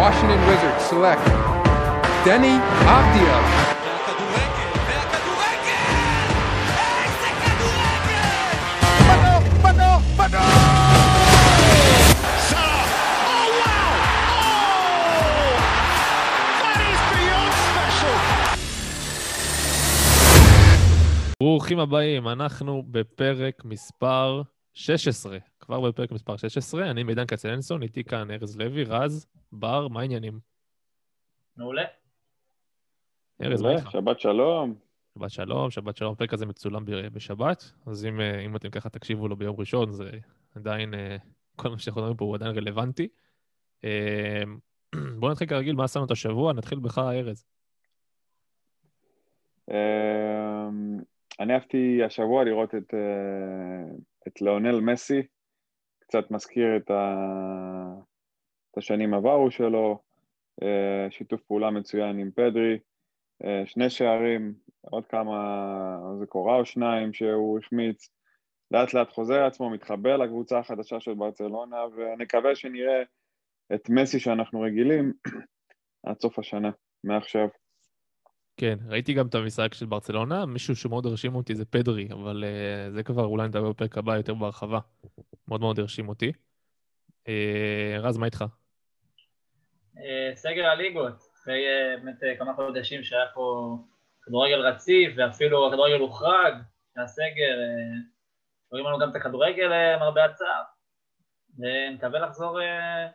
[0.00, 1.20] Washington Wizards select!
[1.26, 1.60] Oh!
[14.32, 14.60] Oh!
[17.12, 18.16] Beyond special!
[21.40, 24.42] ברוכים הבאים, אנחנו בפרק מספר
[24.74, 25.38] 16,
[25.70, 30.38] כבר בפרק מספר 16, אני מידן קצלנסון, איתי כאן ארז לוי, רז, בר, מה העניינים?
[31.56, 31.84] מעולה.
[33.42, 33.90] ארז, מה איתך?
[33.90, 34.74] שבת שלום.
[35.18, 39.28] שבת שלום, שבת שלום, הפרק הזה מצולם בשבת, אז אם, אה, אם אתם ככה תקשיבו
[39.28, 40.10] לו ביום ראשון, זה
[40.54, 41.16] עדיין, אה,
[41.56, 43.08] כל מה שאנחנו מדברים פה הוא עדיין רלוונטי.
[43.84, 44.42] אה,
[45.18, 46.52] בואו נתחיל כרגיל, מה עשינו את השבוע?
[46.52, 47.44] נתחיל בך, ארז.
[51.40, 52.94] אני אהבתי השבוע לראות את,
[54.28, 55.22] את לאונל מסי,
[56.10, 57.26] קצת מזכיר את, ה,
[58.70, 59.98] את השנים עברו שלו,
[60.62, 62.78] אה, שיתוף פעולה מצוין עם פדרי,
[63.44, 65.36] אה, שני שערים, עוד כמה,
[66.18, 68.10] זה קורה או שניים שהוא החמיץ,
[68.70, 73.02] לאט לאט חוזר עצמו, מתחבר לקבוצה החדשה של ברצלונה, ונקווה שנראה
[73.74, 75.12] את מסי שאנחנו רגילים
[76.06, 76.70] עד סוף השנה,
[77.04, 77.48] מעכשיו.
[78.60, 82.92] כן, ראיתי גם את המשחק של ברצלונה, מישהו שמאוד הרשים אותי זה פדרי, אבל uh,
[82.92, 84.78] זה כבר אולי נדבר בפרק הבא יותר בהרחבה.
[85.48, 86.32] מאוד מאוד הרשים אותי.
[87.24, 87.30] Uh,
[87.98, 88.44] רז, מה איתך?
[89.98, 93.76] אה, סגל הליגות, אחרי אה, באמת אה, כמה חודשים שהיה פה
[94.22, 96.54] כדורגל רציף, ואפילו הכדורגל הוחרג
[96.96, 98.00] מהסגר, אה,
[98.72, 100.62] רואים לנו גם את הכדורגל למרבה הצער,
[101.58, 103.06] ונקווה לחזור אה,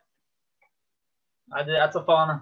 [1.52, 2.38] עד עד סוף העונה.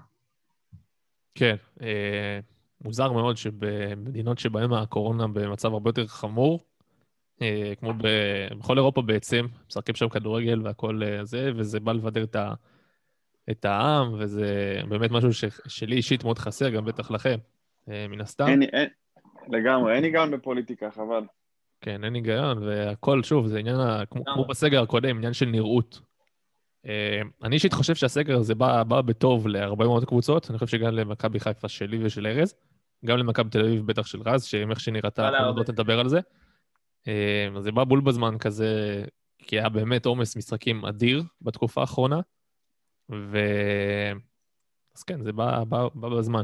[1.35, 2.52] כן, uh,
[2.83, 6.59] מוזר מאוד שבמדינות שבהן הקורונה במצב הרבה יותר חמור,
[7.39, 7.43] uh,
[7.79, 12.53] כמו בכל אירופה בעצם, משחקים שם כדורגל והכל uh, זה, וזה בא לבדר את, ה,
[13.51, 17.37] את העם, וזה באמת משהו ש, שלי אישית מאוד חסר, גם בטח לכם,
[17.85, 18.47] uh, מן הסתם.
[18.47, 18.89] אין, אין,
[19.47, 21.23] לגמרי, אין היגיון בפוליטיקה, חבל.
[21.81, 23.77] כן, אין היגיון, והכל, שוב, זה עניין,
[24.09, 24.25] כמו.
[24.25, 26.01] כמו בסגר הקודם, עניין של נראות.
[26.87, 30.95] אה, אני אישית חושב שהסגר הזה בא, בא בטוב להרבה מאוד קבוצות, אני חושב שגם
[30.95, 32.55] למכבי חיפה שלי ושל ארז,
[33.05, 35.59] גם למכבי תל אביב בטח של רז, שעם איך שנראתה, אנחנו הרבה.
[35.61, 36.19] עוד נדבר על זה.
[37.07, 39.03] אה, אז זה בא בול בזמן כזה,
[39.37, 42.19] כי היה באמת עומס משחקים אדיר בתקופה האחרונה,
[43.11, 43.37] ו...
[44.97, 46.43] אז כן, זה בא, בא, בא בזמן.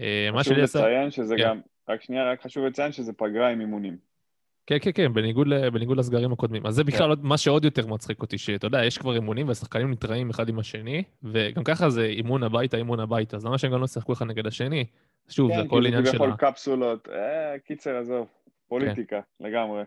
[0.00, 0.78] אה, מה חשוב שלי עשה...
[0.78, 1.42] לציין שזה כן.
[1.42, 3.96] גם, רק שנייה, רק חשוב לציין שזה פגרה עם אימונים.
[4.66, 6.66] כן, כן, כן, בניגוד, ל- בניגוד לסגרים הקודמים.
[6.66, 9.90] אז זה בכלל עוד- מה שעוד יותר מצחיק אותי, שאתה יודע, יש כבר אימונים והשחקנים
[9.90, 13.80] נתראים אחד עם השני, וגם ככה זה אימון הביתה, אימון הביתה, אז למה שהם גם
[13.80, 14.84] לא ישחקו אחד נגד השני?
[15.28, 16.18] שוב, זה כן, הכל כי עניין זה של...
[16.18, 18.28] כביכול קפסולות, אה, קיצר, עזוב,
[18.68, 19.82] פוליטיקה, לגמרי.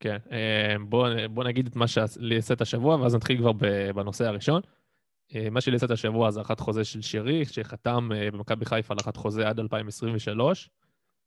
[0.00, 3.52] כן, אה, בוא, בוא נגיד את מה שלי עשה את השבוע, ואז נתחיל כבר
[3.94, 4.60] בנושא הראשון.
[5.34, 8.94] אה, מה שלי עשה את השבוע זה הארכת חוזה של שרי, שחתם אה, במכבי חיפה
[8.94, 10.70] על הארכת חוזה עד 2023.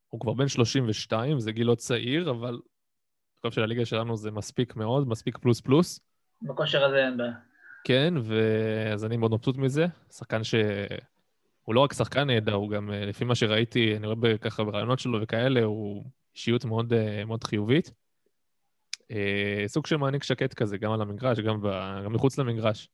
[0.07, 4.75] הוא כבר בן 32, זה גיל לא צעיר, אבל אני חושב שלליגה שלנו זה מספיק
[4.75, 6.00] מאוד, מספיק פלוס פלוס.
[6.41, 7.34] בכושר הזה אין בעיה.
[7.84, 9.86] כן, ואז אני מאוד מבסוט מזה.
[10.12, 10.56] שחקן ש...
[11.68, 15.00] הוא לא רק שחקן נהדר, הוא גם, אה, לפי מה שראיתי, אני רואה ככה ברעיונות
[15.00, 16.06] שלו וכאלה, הוא
[16.36, 17.92] אישיות מאוד, אה, מאוד חיובית.
[19.12, 21.68] אה, סוג של מעניק שקט כזה, גם על המגרש, גם, ב...
[22.06, 22.90] גם מחוץ למגרש.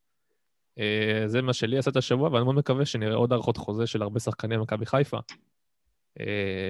[1.25, 4.19] זה מה שלי עשה את השבוע, ואני מאוד מקווה שנראה עוד הארכות חוזה של הרבה
[4.19, 5.17] שחקנים במכבי חיפה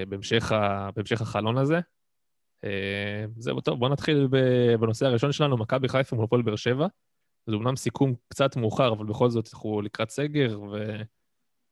[0.07, 0.89] בהמשך, ה...
[0.95, 1.79] בהמשך החלון הזה.
[3.37, 4.27] זהו, טוב, בואו נתחיל
[4.79, 6.87] בנושא הראשון שלנו, מכבי חיפה מול הפועל באר שבע.
[7.45, 10.57] זה אומנם סיכום קצת מאוחר, אבל בכל זאת אנחנו לקראת סגר,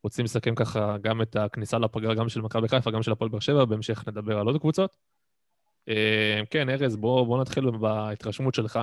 [0.03, 3.39] ורוצים לסכם ככה גם את הכניסה לפגרה, גם של מכבי חיפה, גם של הפועל באר
[3.39, 4.97] שבע, בהמשך נדבר על עוד קבוצות.
[5.89, 8.79] אה, כן, ארז, בוא, בוא נתחיל בהתרשמות שלך.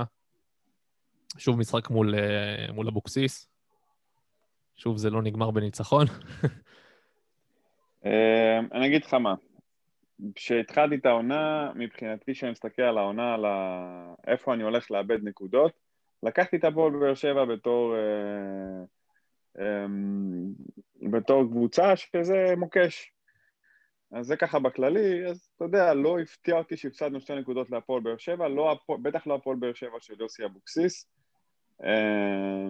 [1.38, 3.48] שוב משחק מול, אה, מול אבוקסיס.
[4.76, 6.06] שוב זה לא נגמר בניצחון.
[8.06, 9.34] אה, אני אגיד לך מה,
[10.34, 13.44] כשהתחלתי את העונה, מבחינתי כשאני מסתכל על העונה, על.
[14.26, 15.72] איפה אני הולך לאבד נקודות,
[16.22, 18.84] לקחתי את הפועל באר שבע בתור, אה,
[21.10, 23.12] בתור קבוצה שזה מוקש.
[24.12, 28.16] אז זה ככה בכללי, אז אתה יודע, לא הפתיע אותי שהפסדנו שתי נקודות להפועל באר
[28.16, 31.06] שבע, לא, הפועל- בטח לא הפועל באר שבע של יוסי אבוקסיס.
[31.84, 32.68] אה,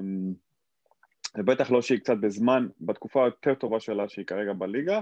[1.37, 5.01] ובטח לא שהיא קצת בזמן, בתקופה היותר טובה שלה שהיא כרגע בליגה,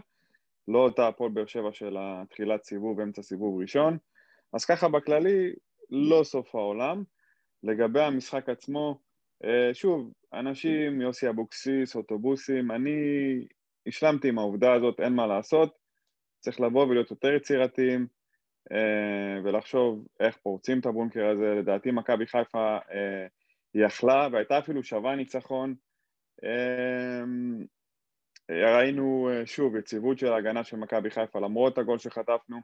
[0.69, 3.99] לא אותה הפועל באר שבע של התחילת סיבוב, אמצע סיבוב ראשון.
[4.53, 5.53] אז ככה בכללי,
[5.91, 7.05] לא סוף העולם.
[7.63, 8.99] לגבי המשחק עצמו,
[9.73, 12.93] שוב, אנשים, יוסי אבוקסיס, אוטובוסים, אני
[13.87, 15.77] השלמתי עם העובדה הזאת, אין מה לעשות.
[16.41, 18.07] צריך לבוא ולהיות יותר יצירתיים
[18.73, 21.55] אה, ולחשוב איך פורצים את הבונקר הזה.
[21.55, 23.27] לדעתי מכבי חיפה אה,
[23.75, 25.75] יכלה והייתה אפילו שווה ניצחון.
[26.45, 27.23] אה,
[28.51, 32.61] אה, שוב, יציבות של ההגנה של מכבי חיפה, למרות הגול שחטפנו.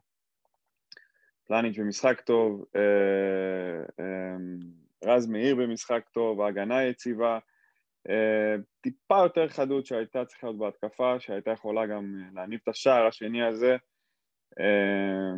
[1.47, 2.81] פלניץ' במשחק טוב, אה,
[4.01, 4.37] אה,
[5.05, 7.39] רז מאיר במשחק טוב, ההגנה יציבה.
[8.09, 13.07] אה, טיפה יותר חדות שהייתה צריכה להיות בהתקפה, שהייתה יכולה גם אה, להניב את השער
[13.07, 13.77] השני הזה.
[14.61, 15.33] אה,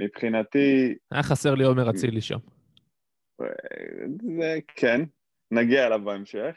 [0.00, 2.38] מבחינתי, היה חסר לי עומר אצילי שם.
[4.38, 5.00] זה כן,
[5.50, 6.56] נגיע אליו בהמשך.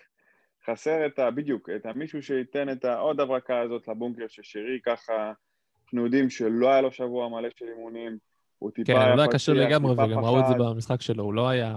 [0.65, 1.31] חסר את ה...
[1.31, 5.33] בדיוק, את המישהו שייתן את העוד הברקה הזאת לבונקר של שירי, ככה
[5.83, 8.17] אנחנו יודעים שלא היה לו שבוע מלא של אימונים,
[8.59, 10.53] הוא טיפה כן, הוא לא היה קשור לגמרי, וגם ראו את זה.
[10.53, 11.75] במשחק שלו, הוא לא היה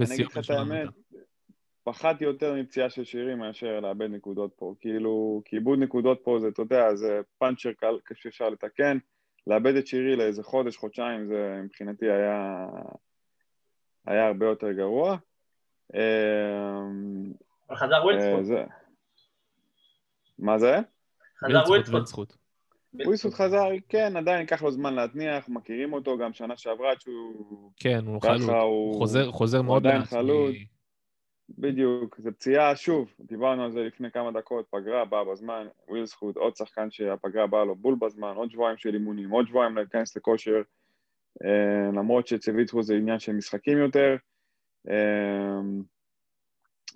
[0.00, 0.88] אני אגיד לך את האמת.
[1.84, 4.74] פחדתי יותר מפציעה של שירי מאשר לאבד נקודות פה.
[4.80, 8.98] כאילו, כי איבוד נקודות פה זה, אתה יודע, זה פאנצ'ר קל שאפשר לתקן.
[9.46, 12.66] לאבד את שירי לאיזה חודש, חודשיים, זה מבחינתי היה,
[14.06, 15.16] היה הרבה יותר גרוע.
[17.70, 18.44] אבל חזר אה, וילדסחוט.
[18.44, 18.64] זה-
[20.38, 20.76] מה זה?
[21.38, 22.36] חזר וילדסחוט, וילדסחוט.
[23.04, 27.70] וילדסחוט חזר, כן, עדיין ייקח לו זמן להתניע, מכירים אותו גם שנה שעברה שהוא...
[27.76, 28.42] כן, הוא חלוץ.
[28.48, 30.08] הוא- חוזר- חוזר מאוד עדיין לאט.
[30.08, 30.54] חלוץ.
[30.54, 30.76] מ-
[31.58, 36.56] בדיוק, זה פציעה, שוב, דיברנו על זה לפני כמה דקות, פגרה באה בזמן, וילדסחוט, עוד
[36.56, 40.62] שחקן שהפגרה באה לו בול בזמן, עוד שבועיים של אימונים, עוד שבועיים להיכנס לכושר,
[41.44, 41.50] אה,
[41.92, 44.16] למרות שאצל וילדסחוט זה עניין של משחקים יותר.
[44.90, 45.60] אה,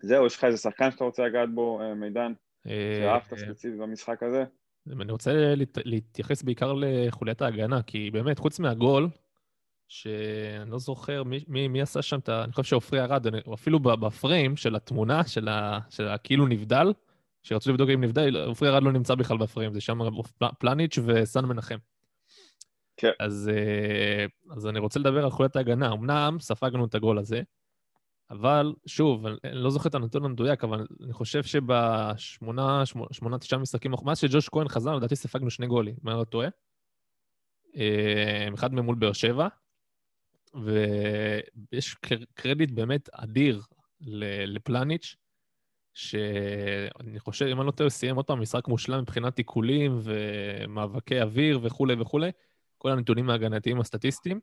[0.02, 2.32] זהו, יש לך איזה שחקן שאתה רוצה לגעת בו, אה, מידן,
[2.66, 4.44] אה, שאהבת ספציפית במשחק הזה?
[4.88, 9.08] אני רוצה להת- להתייחס בעיקר לחוליית ההגנה, כי באמת, חוץ מהגול,
[9.88, 12.44] שאני לא זוכר מי, מי, מי עשה שם את ה...
[12.44, 16.92] אני חושב שעופרי ארד, או אפילו בפריים של התמונה, של, ה, של הכאילו נבדל,
[17.42, 19.98] שרצו לבדוק אם נבדל, עופרי ארד לא נמצא בכלל בפריים, זה שם
[20.38, 21.78] פל- פלניץ' וסן מנחם.
[22.96, 23.10] כן.
[23.20, 25.92] אז, אה, אז אני רוצה לדבר על חוליית ההגנה.
[25.92, 27.42] אמנם ספגנו את הגול הזה,
[28.30, 32.82] אבל שוב, אני לא זוכר את הנתון המדויק, אבל אני חושב שבשמונה,
[33.12, 36.48] שמונה, תשעה משחקים, מאז שג'וש כהן חזר, לדעתי ספגנו שני גולים, אם אני לא טועה.
[37.76, 39.48] אה, אחד מהם מול באר שבע,
[40.54, 43.62] ויש קר- קרדיט באמת אדיר
[44.46, 45.16] לפלניץ',
[45.94, 51.60] שאני חושב, אם אני לא טועה, סיים עוד פעם משחק מושלם מבחינת עיקולים ומאבקי אוויר
[51.62, 52.30] וכולי וכולי,
[52.78, 54.40] כל הנתונים ההגנתיים הסטטיסטיים.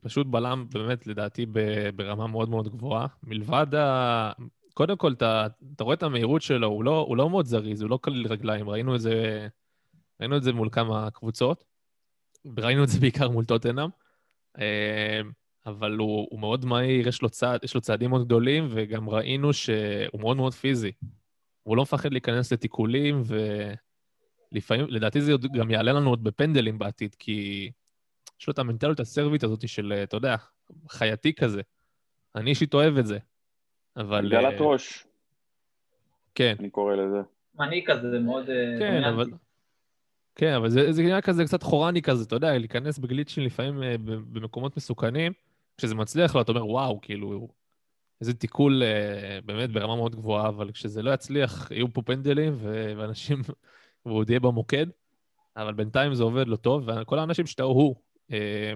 [0.00, 1.46] פשוט בלם, באמת, לדעתי,
[1.96, 3.06] ברמה מאוד מאוד גבוהה.
[3.22, 4.32] מלבד ה...
[4.74, 5.46] קודם כל, אתה,
[5.76, 8.68] אתה רואה את המהירות שלו, הוא לא, הוא לא מאוד זריז, הוא לא קליל רגליים,
[8.68, 9.48] ראינו את זה,
[10.20, 11.64] ראינו את זה מול כמה קבוצות,
[12.56, 13.88] וראינו את זה בעיקר מול טוטנאם,
[14.58, 15.20] אה,
[15.66, 19.52] אבל הוא, הוא מאוד מהיר, יש לו, צעד, יש לו צעדים מאוד גדולים, וגם ראינו
[19.52, 20.92] שהוא מאוד מאוד פיזי.
[21.62, 23.22] הוא לא מפחד להיכנס לתיקולים,
[24.52, 27.70] ולפעמים, לדעתי זה גם יעלה לנו עוד בפנדלים בעתיד, כי
[28.44, 30.36] יש לו את המנטליות הסרבית הזאת של, אתה יודע,
[30.88, 31.62] חייתי כזה.
[32.34, 33.18] אני אישית אוהב את זה.
[33.96, 34.26] אבל...
[34.26, 35.06] הגדלת אה, ראש,
[36.34, 37.20] כן, אני קורא לזה.
[37.54, 39.04] מנהיג כזה, מאוד אה, כן.
[39.04, 39.30] אבל...
[40.34, 43.94] כן, אבל זה, זה עניין כזה קצת חורני כזה, אתה יודע, להיכנס בגליצ'ים לפעמים אה,
[44.32, 45.32] במקומות מסוכנים,
[45.76, 47.48] כשזה מצליח לו, אתה אומר, וואו, כאילו,
[48.20, 52.92] איזה תיקול אה, באמת ברמה מאוד גבוהה, אבל כשזה לא יצליח, יהיו פה פנדלים ו-
[52.96, 53.42] ואנשים,
[54.06, 54.86] והוא עוד יהיה במוקד,
[55.56, 58.03] אבל בינתיים זה עובד לו טוב, וכל האנשים שטעו הוא.
[58.32, 58.72] אה,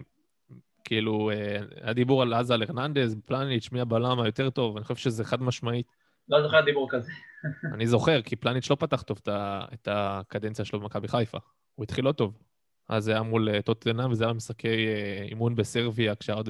[0.84, 4.96] כאילו, אה, היה דיבור על עזה על הרננדז, פלניץ', מי הבלם היותר טוב, אני חושב
[4.96, 5.86] שזה חד משמעית.
[6.28, 7.10] לא זוכר דיבור כזה.
[7.74, 9.18] אני זוכר, כי פלניץ' לא פתח טוב
[9.74, 11.38] את הקדנציה שלו במכבי חיפה.
[11.74, 12.38] הוא התחיל לא טוב.
[12.88, 14.86] אז זה היה מול אה, טוטנאם, וזה היה משחקי
[15.28, 16.48] אימון בסרביה, כשהיה עוד,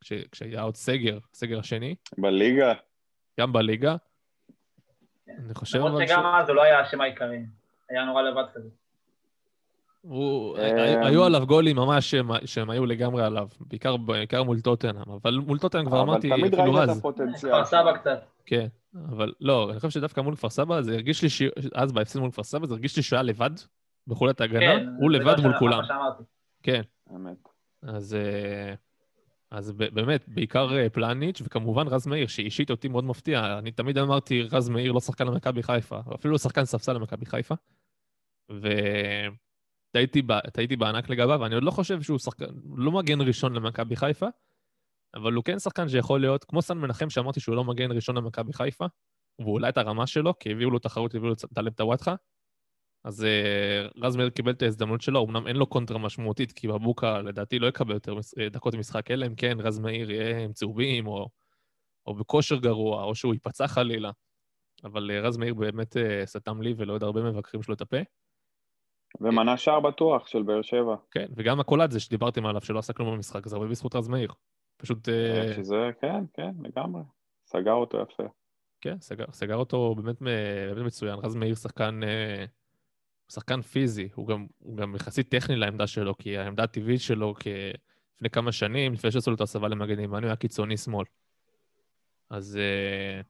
[0.00, 2.72] כש- כשהיה עוד סגר, הסגר השני, בליגה,
[3.40, 3.96] גם בליגה.
[5.28, 7.38] אני חושב למרות אבל שגם אז הוא לא היה השם העיקרי.
[7.88, 8.68] היה נורא לבד כזה.
[10.00, 10.58] הוא...
[10.58, 12.14] אה, היו- עליו גולים ממש
[12.44, 16.74] שהם- היו לגמרי עליו, בעיקר מול טוטנאם, אבל מול טוטנאם כבר אבל אמרתי, תמיד אפילו
[16.74, 16.96] ראית את.
[16.96, 17.52] הפוטנציאל.
[17.52, 18.24] כפר סבא קצת.
[18.46, 18.66] כן,
[19.08, 21.42] אבל לא, אני חושב שדווקא מול כפר סבא, זה הרגיש לי, ש...
[21.74, 23.50] אז בהפסד מול כפר סבא, זה הרגיש לי שהוא היה לבד
[24.06, 25.82] בחולת ההגנה, כן, הוא לבד מול כולם.
[26.62, 26.82] כן,
[27.14, 27.48] אמת.
[27.82, 28.74] אז, אה,
[29.50, 33.58] אז באמת, בעיקר אה, פלניץ', וכמובן רז מאיר, שאישית אותי מאוד מפתיע.
[33.58, 37.54] אני תמיד אמרתי, רז מאיר לא שחקן למכבי חיפה, אפילו לא שחקן ספסל למכבי חיפה.
[40.52, 44.26] טעיתי בענק לגביו, אני עוד לא חושב שהוא שחקן, לא מגן ראשון למכבי חיפה,
[45.14, 48.52] אבל הוא כן שחקן שיכול להיות, כמו סן מנחם, שאמרתי שהוא לא מגן ראשון למכבי
[48.52, 48.86] חיפה,
[49.38, 52.14] העלה את הרמה שלו, כי הביאו לו תחרות, הביאו לו את טלב טוואטחה.
[53.04, 57.22] אז אה, רז מאיר קיבל את ההזדמנות שלו, אמנם אין לו קונטרה משמעותית, כי מבוקה
[57.22, 61.06] לדעתי לא יקבל יותר אה, דקות משחק, אלא אם כן רז מאיר יהיה עם צהובים,
[61.06, 61.28] או,
[62.06, 64.10] או בכושר גרוע, או שהוא ייפצע חלילה.
[64.84, 67.96] אבל אה, רז מאיר באמת סתם לי ולעוד הרבה מבקרים שלו את הפה.
[69.20, 70.96] ומנה שער בטוח של באר שבע.
[71.10, 74.32] כן, וגם הקולאדזה שדיברתם עליו, שלא עשה כלום במשחק, זה הרבה בזכות רז מאיר.
[74.76, 75.08] פשוט...
[75.08, 77.02] אה, שזה, כן, כן, לגמרי.
[77.46, 78.22] סגר אותו יפה.
[78.80, 81.18] כן, סגר, סגר אותו באמת, באמת מצוין.
[81.22, 82.44] רז מאיר שחקן, אה,
[83.32, 87.46] שחקן פיזי, הוא גם, הוא גם יחסית טכני לעמדה שלו, כי העמדה הטבעית שלו כ...
[88.14, 91.04] לפני כמה שנים, לפני שעשו לו את הסבה למגן ימני, הוא היה קיצוני שמאל.
[92.30, 93.20] אז, אה,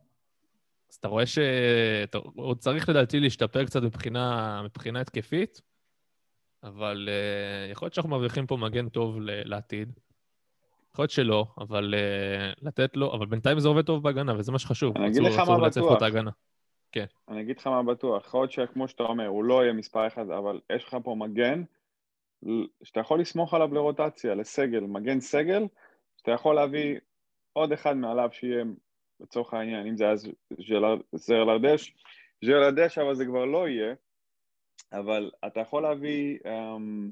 [0.90, 5.60] אז אתה רואה שהוא צריך לדעתי להשתפר קצת מבחינה, מבחינה התקפית,
[6.62, 9.92] אבל אה, יכול להיות שאנחנו מרוויחים פה מגן טוב ל- לעתיד.
[10.92, 14.58] יכול להיות שלא, אבל uh, לתת לו, אבל בינתיים זה עובד טוב בהגנה, וזה מה
[14.58, 14.96] שחשוב.
[14.96, 16.02] אני אגיד לך מה בטוח.
[16.02, 16.30] ההגנה.
[17.28, 20.30] אני אגיד לך מה בטוח, יכול להיות שכמו שאתה אומר, הוא לא יהיה מספר אחד,
[20.30, 21.62] אבל יש לך פה מגן
[22.82, 25.62] שאתה יכול לסמוך עליו לרוטציה, לסגל, מגן סגל,
[26.16, 26.98] שאתה יכול להביא
[27.52, 28.64] עוד אחד מעליו שיהיה,
[29.20, 30.14] לצורך העניין, אם זה היה
[31.12, 31.94] זרלרדש,
[32.44, 33.94] ז'רלרדש אבל זה כבר לא יהיה,
[34.92, 37.10] אבל אתה יכול להביא, אמ,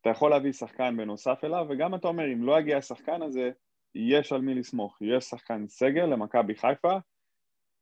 [0.00, 3.50] אתה יכול להביא שחקן בנוסף אליו, וגם אתה אומר, אם לא יגיע השחקן הזה,
[3.94, 4.98] יש על מי לסמוך.
[5.00, 6.96] יש שחקן סגל למכבי חיפה,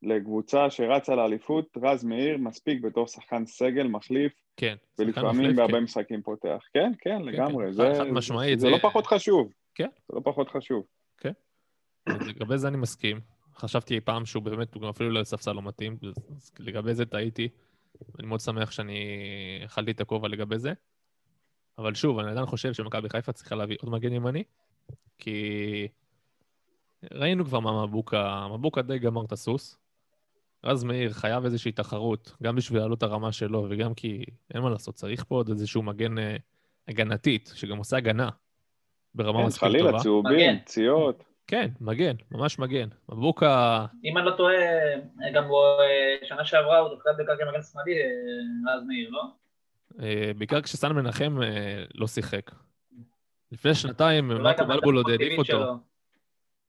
[0.03, 4.75] לקבוצה שרצה לאליפות, רז מאיר מספיק בתור שחקן סגל, מחליף, כן.
[4.99, 5.83] ולפעמים בהרבה כן.
[5.83, 6.59] משחקים פותח.
[6.73, 7.65] כן, כן, לגמרי.
[7.65, 7.71] כן.
[7.71, 9.51] זה, חד משמעית, זה, זה- לא פחות חשוב.
[9.75, 9.87] כן.
[10.09, 10.85] זה לא פחות חשוב.
[12.05, 13.19] אז לגבי זה אני מסכים.
[13.55, 15.97] חשבתי פעם שהוא באמת, הוא גם אפילו לספסל לא מתאים,
[16.59, 17.49] לגבי זה טעיתי.
[18.19, 18.99] אני מאוד שמח שאני
[19.65, 20.73] אכלתי את הכובע לגבי זה.
[21.77, 24.43] אבל שוב, אני עדיין חושב שמכבי חיפה צריכה להביא עוד מגן ימני,
[25.17, 25.87] כי
[27.13, 29.77] ראינו כבר מה מבוקה, מבוקה די גמר את הסוס.
[30.63, 34.69] רז מאיר חייב איזושהי תחרות, גם בשביל להעלות את הרמה שלו, וגם כי אין מה
[34.69, 36.35] לעשות, צריך פה עוד איזשהו מגן אה,
[36.87, 38.29] הגנתית, שגם עושה הגנה
[39.15, 40.03] ברמה כן, מספיק חלילה, טובה.
[40.03, 40.59] צהובים, מגן.
[40.59, 41.23] פציעות.
[41.47, 42.87] כן, מגן, ממש מגן.
[43.09, 44.55] מבוקה, אם אני לא טועה,
[45.33, 49.23] גם אה, שנה שעברה הוא דווקא בעיקר כמגן שמאלי, אה, רז מאיר, לא?
[50.01, 51.37] אה, בעיקר כשסן מנחם
[51.95, 52.51] לא שיחק.
[53.51, 55.77] לפני שנתיים, מרקו בלבול עוד העדיף אותו.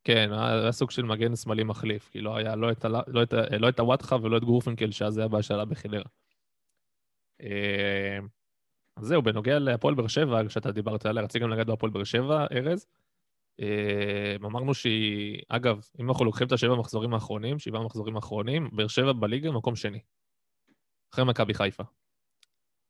[0.04, 3.68] כן, היה סוג של מגן שמאלי מחליף, כי לא היה לא את, לא את, לא
[3.68, 6.04] את הוואטחה ולא את גורפינקל, שאז היה בהשאלה בחדרה.
[8.97, 12.47] אז זהו, בנוגע להפועל באר שבע, כשאתה דיברת עליה, רציתי גם לגעת בהפועל באר שבע,
[12.52, 12.87] ארז.
[13.60, 18.88] אה, אמרנו שהיא, אגב, אם אנחנו לוקחים את השבע מחזורים האחרונים, שבעה מחזורים האחרונים, באר
[18.88, 20.00] שבע בליגה מקום שני.
[21.14, 21.82] אחרי מכבי חיפה.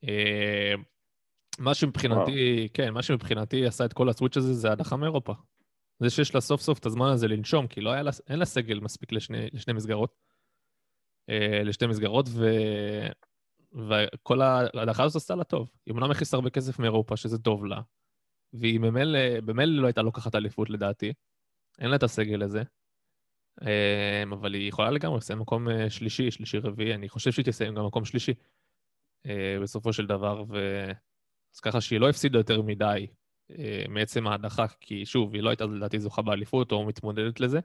[0.05, 0.75] אה,
[1.59, 5.33] מה שמבחינתי, כן, מה שמבחינתי עשה את כל הסוויץ' הזה זה הדחה מאירופה.
[5.99, 8.45] זה שיש לה סוף סוף את הזמן הזה לנשום, כי לא היה לה, אין לה
[8.45, 10.15] סגל מספיק לשני, לשני מסגרות,
[11.31, 12.47] אה, לשתי מסגרות, ו...
[13.73, 15.71] וכל ההדחה הזאת עשתה לה טוב.
[15.87, 17.81] היא אמנם הכניסה הרבה כסף מאירופה, שזה טוב לה,
[18.53, 21.13] והיא ממילא, במילא לא הייתה לוקחת אליפות לדעתי,
[21.79, 22.63] אין לה את הסגל הזה,
[23.63, 27.75] אה, אבל היא יכולה לגמרי לסיים מקום אה, שלישי, שלישי רביעי, אני חושב שהיא תסיים
[27.75, 28.35] גם מקום שלישי
[29.27, 30.57] אה, בסופו של דבר, ו...
[31.55, 33.07] אז ככה שהיא לא הפסידה יותר מדי
[33.51, 37.61] אה, מעצם ההדחה, כי שוב, היא לא הייתה לדעתי זוכה באליפות או מתמודדת לזה.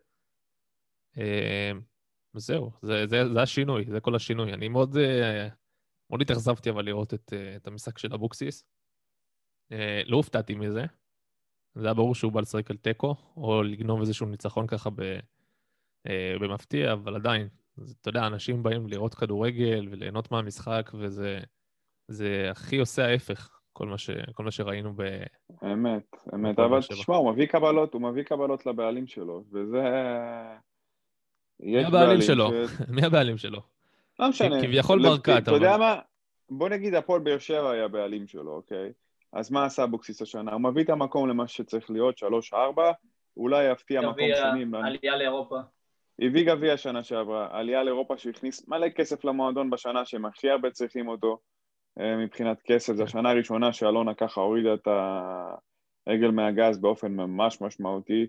[2.36, 4.54] וזהו, זה, זה, זה השינוי, זה כל השינוי.
[4.54, 4.98] אני מאוד,
[6.10, 8.64] מאוד התאכזבתי אבל לראות את, את המשחק של אבוקסיס.
[9.72, 10.86] אה, לא הופתעתי מזה.
[11.76, 15.02] זה היה ברור שהוא בא לשחק על תיקו, או לגנוב איזשהו ניצחון ככה ב,
[16.08, 17.48] אה, במפתיע, אבל עדיין,
[17.78, 21.40] זה, אתה יודע, אנשים באים לראות כדורגל וליהנות מהמשחק, וזה
[22.08, 25.02] זה הכי עושה ההפך, כל מה, ש, כל מה שראינו ב...
[25.64, 26.60] אמת, אמת.
[26.60, 26.80] אבל.
[26.82, 29.82] תשמע, הוא מביא קבלות, הוא מביא קבלות לבעלים שלו, וזה...
[31.60, 32.50] מי הבעלים בעלים שלו?
[32.68, 33.62] ש- מי הבעלים שלו?
[34.20, 34.62] לא משנה.
[34.62, 36.00] כביכול ברקת, אתה יודע אבל- מה?
[36.50, 38.92] בוא נגיד הפועל באר שבע היה הבעלים שלו, אוקיי?
[39.34, 40.54] אז מה עשה אבוקסיס השנה?
[40.54, 42.92] הוא מביא את המקום למה שצריך להיות, שלוש-ארבע,
[43.38, 44.66] אולי יפתיע מקום גביע, שני.
[44.66, 45.60] לא- עלייה לאירופה.
[46.22, 51.08] הביא גביע שנה שעברה, עלייה לאירופה שהכניס מלא כסף למועדון בשנה שהם הכי הרבה צריכים
[51.08, 51.40] אותו
[52.00, 52.94] אה, מבחינת כסף.
[52.94, 54.88] זו השנה הראשונה שאלונה ככה הורידה את
[56.08, 58.28] הרגל מהגז באופן ממש משמעותי.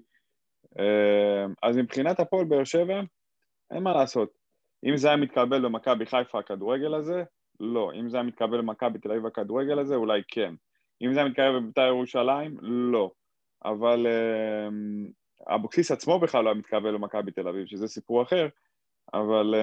[0.79, 3.01] אה, אז מבחינת הפועל באר שבע,
[3.71, 4.31] אין מה לעשות.
[4.85, 7.25] אם זה היה מתקבל במכבי חיפה הכדורגל הזה,
[7.61, 7.93] לא.
[7.95, 10.55] אם זה היה מתקבל במכבי תל אביב הכדורגל הזה, אולי כן.
[11.03, 13.11] אם זה היה מתקבל בבית"ר ירושלים, לא.
[13.65, 18.49] אבל אה, אבוקסיס עצמו בכלל לא היה מתקבל במכבי תל אביב, שזה סיפור אחר,
[19.15, 19.55] אבל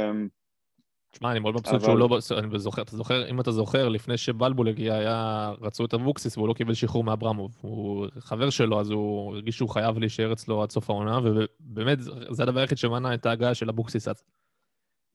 [1.12, 2.08] תשמע, אני מאוד מבסוט אבל- שהוא לא...
[2.39, 5.51] אני זוכר, אתה זוכר, אם אתה זוכר, לפני שבלבול הגיע, היה...
[5.62, 7.58] רצו את אבוקסיס והוא לא קיבל שחרור מאברמוב.
[7.62, 11.98] הוא חבר שלו, אז הוא הרגיש שהוא חייב להישאר אצלו עד סוף העונה, ובאמת,
[12.29, 14.24] זה הדבר היחיד שמנע את ההגעה של אבוקסיס אז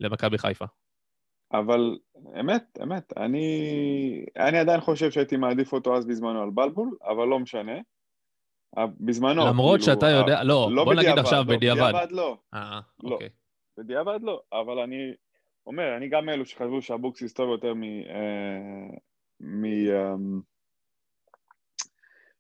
[0.01, 0.65] למכבי חיפה.
[1.53, 1.99] אבל
[2.41, 3.47] אמת, אמת, אני,
[4.37, 7.79] אני עדיין חושב שהייתי מעדיף אותו אז בזמנו על בלבול, אבל לא משנה.
[8.79, 11.81] אה, בזמנו, למרות כאילו, שאתה אה, יודע, לא, בוא נגיד עכשיו לא, בדיעבד.
[11.81, 13.15] בדיעבד לא, אה, לא.
[13.15, 13.29] אוקיי.
[13.79, 15.13] בדיעבד לא, אבל אני
[15.67, 17.83] אומר, אני גם מאלו שחשבו שאבוקסיס טוב יותר מ...
[17.83, 18.97] אה,
[19.41, 19.65] מ...
[19.65, 20.15] אה,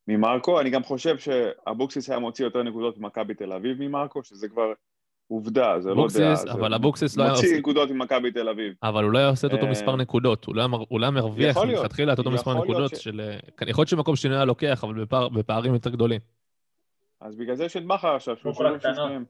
[0.08, 4.73] ממרקו, אני גם חושב שאבוקסיס היה מוציא יותר נקודות ממכבי תל אביב ממרקו, שזה כבר
[5.28, 6.43] עובדה, זה לא דעה.
[6.52, 7.59] אבל אבוקסיס לא היה מוציא.
[7.59, 8.75] נקודות ממכבי תל אביב.
[8.83, 11.57] אבל הוא לא היה עושה את אותו אה, מספר נקודות, הוא לא היה לא מרוויח
[11.57, 13.21] מלכתחילה את אותו מספר נקודות של...
[13.21, 16.21] אה, כן, יכול להיות שמקום שני היה לוקח, אבל בפער- בפערים יותר גדולים.
[17.21, 18.97] אז בגלל זה יש את בכר עכשיו, שהוא הקטנות.
[18.97, 19.25] שניהם.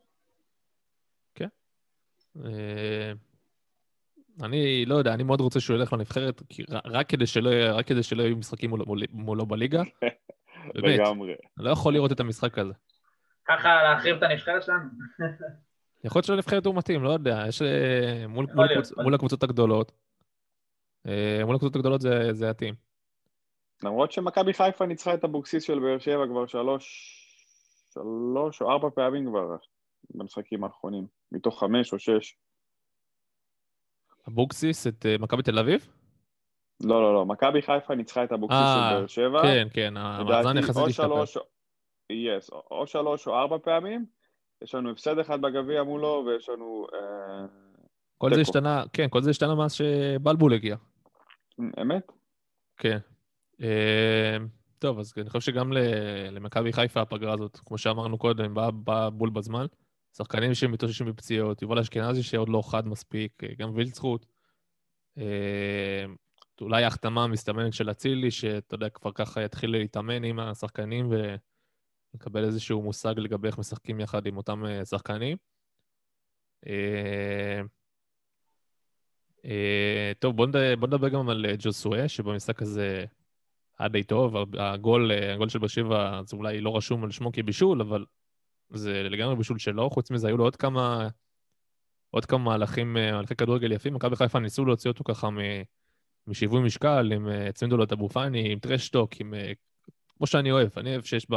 [2.45, 3.13] אה,
[4.43, 6.43] אני לא יודע, אני מאוד רוצה שהוא ילך לנבחרת,
[6.85, 9.83] רק כדי שלא יהיו משחקים מולו- מול- מולו בליגה.
[10.75, 11.35] באמת, לגמרי.
[11.59, 12.73] אני לא יכול לראות את המשחק הזה.
[13.49, 14.79] ככה להחריב את הנבחרת שלנו?
[16.05, 17.63] יכול להיות שלנבחרת הוא מתאים, לא יודע, יש...
[17.63, 19.15] אה, מול, יכול מול, להיות, קבוצ, מול.
[19.15, 19.93] הקבוצות הגדולות.
[21.07, 22.75] אה, מול הקבוצות הגדולות זה, זה יתאים.
[23.83, 26.85] למרות שמכבי חיפה ניצחה את אבוקסיס של באר שבע כבר שלוש,
[27.95, 29.57] שלוש או ארבע פעמים כבר
[30.11, 32.37] במשחקים האחרונים, מתוך חמש או שש.
[34.29, 35.89] אבוקסיס את אה, מכבי תל אביב?
[36.81, 39.43] לא, לא, לא, מכבי חיפה ניצחה את אבוקסיס של באר שבע.
[39.43, 41.25] כן, כן, המאזן יחסית השתפר.
[42.71, 44.07] או שלוש או ארבע פעמים.
[44.63, 46.87] יש לנו הפסד אחד בגביע מולו, ויש לנו...
[46.95, 47.47] אה,
[48.19, 48.41] כל זה תיקו.
[48.41, 50.77] השתנה, כן, כל זה השתנה מאז שבלבול הגיע.
[51.83, 52.13] אמת?
[52.77, 52.99] כן.
[53.63, 54.37] אה,
[54.79, 55.73] טוב, אז אני חושב שגם
[56.31, 59.67] למכבי חיפה הפגרה הזאת, כמו שאמרנו קודם, באה באה בול בזמן.
[60.17, 64.27] שחקנים שמתאוששים מפציעות, יובל אשכנזי שעוד לא חד מספיק, אה, גם וילצחוט.
[65.19, 66.05] אה,
[66.61, 71.11] אולי ההחתמה המסתמנת של אצילי, שאתה יודע, כבר ככה יתחיל להתאמן עם השחקנים
[72.15, 75.37] ולקבל איזשהו מושג לגבי איך משחקים יחד עם אותם אה, שחקנים.
[76.67, 77.61] אה,
[79.45, 80.47] אה, טוב, בוא
[80.87, 83.05] נדבר, גם על אה, ג'וסואה, שבמשחק הזה
[83.79, 84.35] היה די טוב.
[84.59, 88.05] הגול, הגול של שבע, זה אולי לא רשום על שמו כבישול, אבל
[88.71, 89.91] זה לגמרי בישול שלו.
[89.91, 91.09] חוץ מזה, היו לו עוד כמה,
[92.11, 93.95] עוד כמה מהלכים, מהלכי כדורגל יפים.
[93.95, 95.29] מכבי חיפה ניסו להוציא אותו ככה
[96.27, 99.35] משיווי משקל, אה, הצמידו לו את אבו פאני, עם טרשטוק, עם...
[100.17, 101.35] כמו שאני אוהב, אני אוהב שיש ב...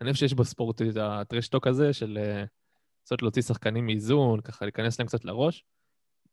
[0.00, 2.44] אני אוהב שיש בספורט את הטרשטוק הזה של אה,
[3.02, 5.64] לנסות להוציא שחקנים מאיזון, ככה להיכנס להם קצת לראש.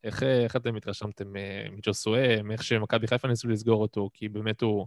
[0.04, 4.62] איך, אה, איך אתם התרשמתם אה, מג'וסואה, מאיך שמכבי חיפה ניסו לסגור אותו, כי באמת
[4.62, 4.86] הוא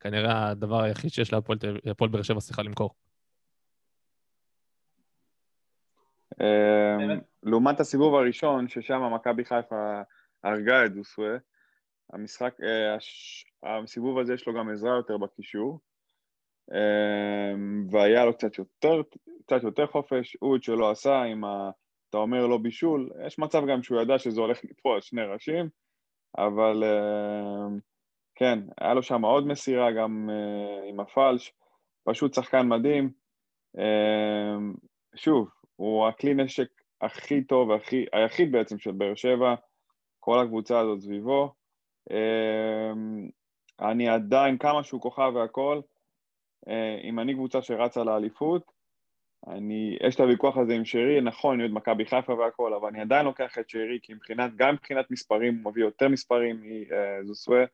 [0.00, 2.90] כנראה הדבר היחיד שיש להפועל באר שבע, סליחה, למכור.
[6.38, 7.22] באמת?
[7.42, 10.00] לעומת הסיבוב הראשון, ששם מכבי חיפה
[10.44, 11.36] הרגה את דוסווה,
[12.12, 12.54] המשחק,
[13.62, 15.80] הסיבוב הזה יש לו גם עזרה יותר בקישור,
[17.90, 19.02] והיה לו קצת יותר,
[19.46, 21.70] קצת יותר חופש, הוא את שלא עשה עם ה...
[22.10, 25.68] אתה אומר לא בישול, יש מצב גם שהוא ידע שזה הולך ליפול שני ראשים,
[26.38, 27.66] אבל אה,
[28.34, 31.52] כן, היה לו שם עוד מסירה גם אה, עם הפלש,
[32.04, 33.10] פשוט שחקן מדהים.
[33.78, 34.56] אה,
[35.14, 36.68] שוב, הוא הכלי נשק
[37.00, 39.54] הכי טוב, הכי, היחיד בעצם של באר שבע,
[40.20, 41.54] כל הקבוצה הזאת סביבו.
[43.80, 45.95] אני עדיין, כמה שהוא כוכב והכל, אה,
[47.04, 48.72] אם אני קבוצה שרצה לאליפות,
[49.48, 53.00] אני, יש את הוויכוח הזה עם שרי, נכון, אני אוהד מכבי חיפה והכל, אבל אני
[53.00, 56.62] עדיין לוקח את שרי, כי מבחינת, גם מבחינת מספרים, הוא מביא יותר מספרים
[57.22, 57.64] מזוסווה,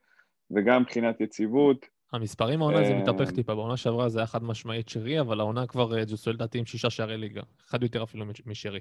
[0.50, 1.86] וגם מבחינת יציבות.
[2.12, 5.66] המספרים העונה זה אה, מתהפך טיפה, בעונה שעברה זה היה חד משמעית שרי, אבל העונה
[5.66, 7.42] כבר אה, ג'וסואה לדעתי עם שישה שערי ליגה.
[7.68, 8.80] אחד יותר אפילו מש- משרי.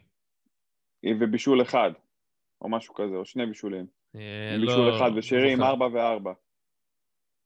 [1.19, 1.91] ובישול אחד,
[2.61, 3.85] או משהו כזה, או שני בישולים.
[4.15, 5.69] אה, עם לא- בישול אחד, לא ושרי עם זוכר.
[5.69, 6.33] ארבע וארבע.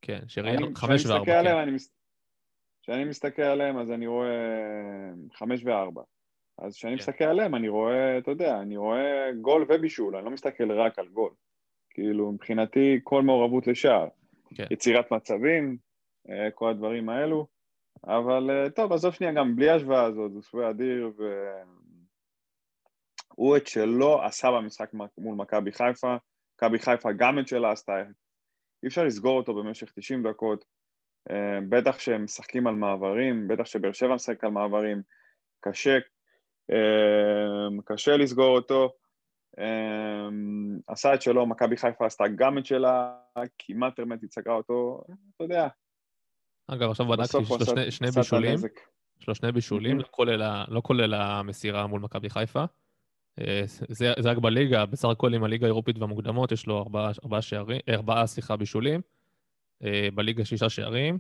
[0.02, 1.76] כן, שרי חמש כשאני מסתכל וארבע, עליהם, כן.
[2.86, 4.30] כשאני מסתכל עליהם, אז אני רואה
[5.34, 6.02] חמש וארבע.
[6.58, 6.98] אז כשאני כן.
[6.98, 11.08] מסתכל עליהם, אני רואה, אתה יודע, אני רואה גול ובישול, אני לא מסתכל רק על
[11.08, 11.32] גול.
[11.90, 14.08] כאילו, מבחינתי, כל מעורבות לשער.
[14.56, 14.66] כן.
[14.72, 15.78] יצירת מצבים,
[16.30, 17.48] אה, כל הדברים האלו.
[18.04, 21.12] אבל אה, טוב, עזוב שנייה, גם בלי ההשוואה הזאת, הוא סווי אדיר,
[23.38, 26.16] והוא את שלו עשה במשחק מול מכבי חיפה.
[26.56, 27.94] מכבי חיפה גם את שלה עשתה.
[28.84, 30.75] אי אפשר לסגור אותו במשך 90 דקות.
[31.32, 35.02] אה, בטח שהם משחקים על מעברים, בטח שבאר שבע משחק על מעברים.
[35.60, 35.98] קשה,
[36.72, 38.94] אה, קשה לסגור אותו.
[39.60, 40.28] אה,
[40.88, 43.16] עשה את שלו, מכבי חיפה עשתה גם את שלה,
[43.60, 45.02] כמעט הרמטית סגרה אותו,
[45.36, 45.68] אתה יודע.
[46.68, 48.60] אגב, עכשיו בדקתי, יש לו שני- בישולים.
[49.22, 50.00] יש לו שני בישולים.
[50.68, 52.66] לא כולל המסירה מול מכבי חיפה.
[53.90, 56.78] זה רק בליגה, בסך הכל עם הליגה האירופית והמוקדמות, יש לו
[57.24, 59.02] ארבעה שערים, ארבעה, סליחה, בישולים.
[59.84, 61.20] אה, בליגה שישה שערים,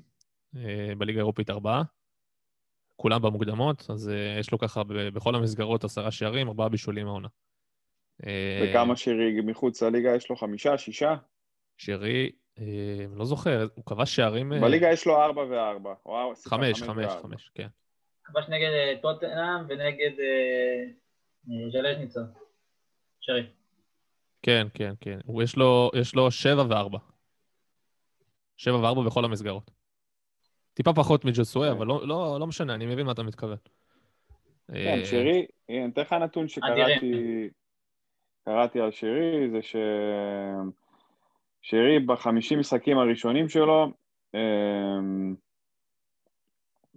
[0.55, 1.83] אה, בליגה האירופית ארבעה.
[2.95, 7.27] כולם במוקדמות, אז אה, יש לו ככה בכל המסגרות עשרה שערים, ארבעה בישולים העונה.
[8.63, 11.15] וכמה שרי מחוץ לליגה יש לו חמישה, שישה?
[11.77, 14.49] שרי, אה, לא זוכר, הוא כבש שערים...
[14.49, 15.93] בליגה יש לו ארבע וארבע.
[16.45, 17.13] חמש, חמש.
[17.21, 17.67] חמש, כן.
[18.23, 18.69] כבש נגד
[19.01, 20.11] טוטנאם ונגד
[21.71, 22.21] ז'לז'ניצה.
[23.21, 23.45] שרי.
[24.41, 25.19] כן, כן, כן.
[25.43, 26.97] יש, לו, יש לו שבע וארבע.
[28.57, 29.71] שבע וארבע בכל המסגרות.
[30.73, 31.75] טיפה פחות מג'וסואה, כן.
[31.75, 33.57] אבל לא, לא, לא משנה, אני מבין מה אתה מתכוון.
[34.67, 37.49] כן, אה, שרי, אני אתן לך נתון שקראתי
[38.45, 39.75] קראתי על שרי, זה ש...
[41.61, 43.91] שרי בחמישים משחקים הראשונים שלו,
[44.33, 45.35] אמ,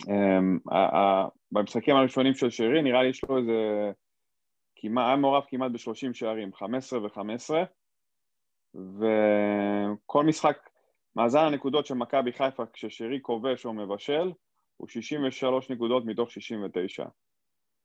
[0.09, 3.91] אמ, ה- ה- במשחקים הראשונים של שרי, נראה לי יש לו איזה...
[4.77, 7.51] כמעט, היה מעורב כמעט ב-30 שערים, 15 ו-15,
[8.75, 10.68] וכל משחק,
[11.19, 14.33] מאזן הנקודות של מכבי חיפה כששרי כובש או מבשל,
[14.77, 17.05] הוא 63 נקודות מתוך 69.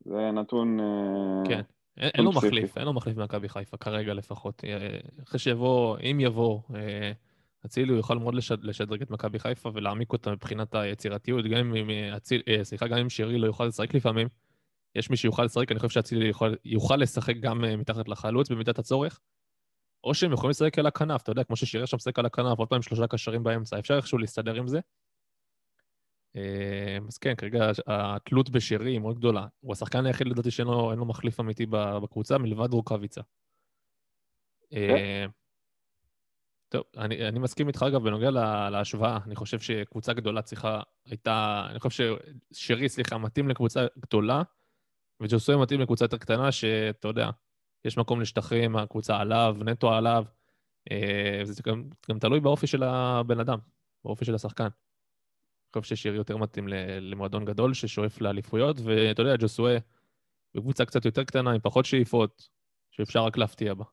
[0.05, 0.79] זה נתון...
[0.79, 1.61] אה, כן.
[1.97, 2.31] אין אין לו.
[2.31, 4.63] מחליף, אין לו מחליף במכבי חיפה, כרגע לפחות.
[4.65, 7.11] אה, אחרי שיבוא, אם יבוא, אה,
[7.65, 11.89] אצילי, הוא יוכל מאוד לשד- לשדרג את מכבי חיפה ולהעמיק אותה מבחינת היצירתיות, גם אם
[11.89, 12.17] אה,
[12.47, 14.27] אה, סליחה, גם אם שרי לא יוכל לשחק לפעמים,
[14.95, 18.79] יש מי שיוכל לשחק, אני חושב שאצילי יוכל, יוכל לשחק גם אה, מתחת לחלוץ במידת
[18.79, 19.19] הצורך,
[20.03, 22.67] או שהם יכולים לשחק על הכנף, אתה יודע, כמו ששירי שם משחק על הכנף, עוד
[22.67, 24.79] פעם שלושה קשרים באמצע, אפשר איכשהו להסתדר עם זה.
[26.35, 29.47] אה, אז כן, כרגע התלות בשרי היא מאוד גדולה.
[29.59, 33.21] הוא השחקן היחיד לדעתי שאין לו, לו מחליף אמיתי בקבוצה, מלבד רוקאביצה.
[34.73, 35.25] אה,
[36.69, 39.19] טוב, אני, אני מסכים איתך, אגב, בנוגע לה- להשוואה.
[39.25, 41.65] אני חושב שקבוצה גדולה צריכה, הייתה...
[41.69, 42.15] אני חושב
[42.51, 44.41] ששרי, סליחה, מתאים לקבוצה גדולה,
[45.19, 47.29] וג'וסוי מתאים לקבוצה יותר קטנה, שאתה יודע,
[47.85, 50.25] יש מקום להשתחרר עם הקבוצה עליו, נטו עליו.
[50.91, 53.59] אה, זה גם, גם תלוי באופי של הבן אדם,
[54.05, 54.63] באופי של השחקן.
[54.63, 56.67] אני חושב ששיר יותר מתאים
[57.01, 59.77] למועדון גדול ששואף לאליפויות, ואתה יודע, ג'וסואה
[60.55, 62.49] בקבוצה קצת יותר קטנה, עם פחות שאיפות,
[62.91, 63.85] שאפשר רק להפתיע בה.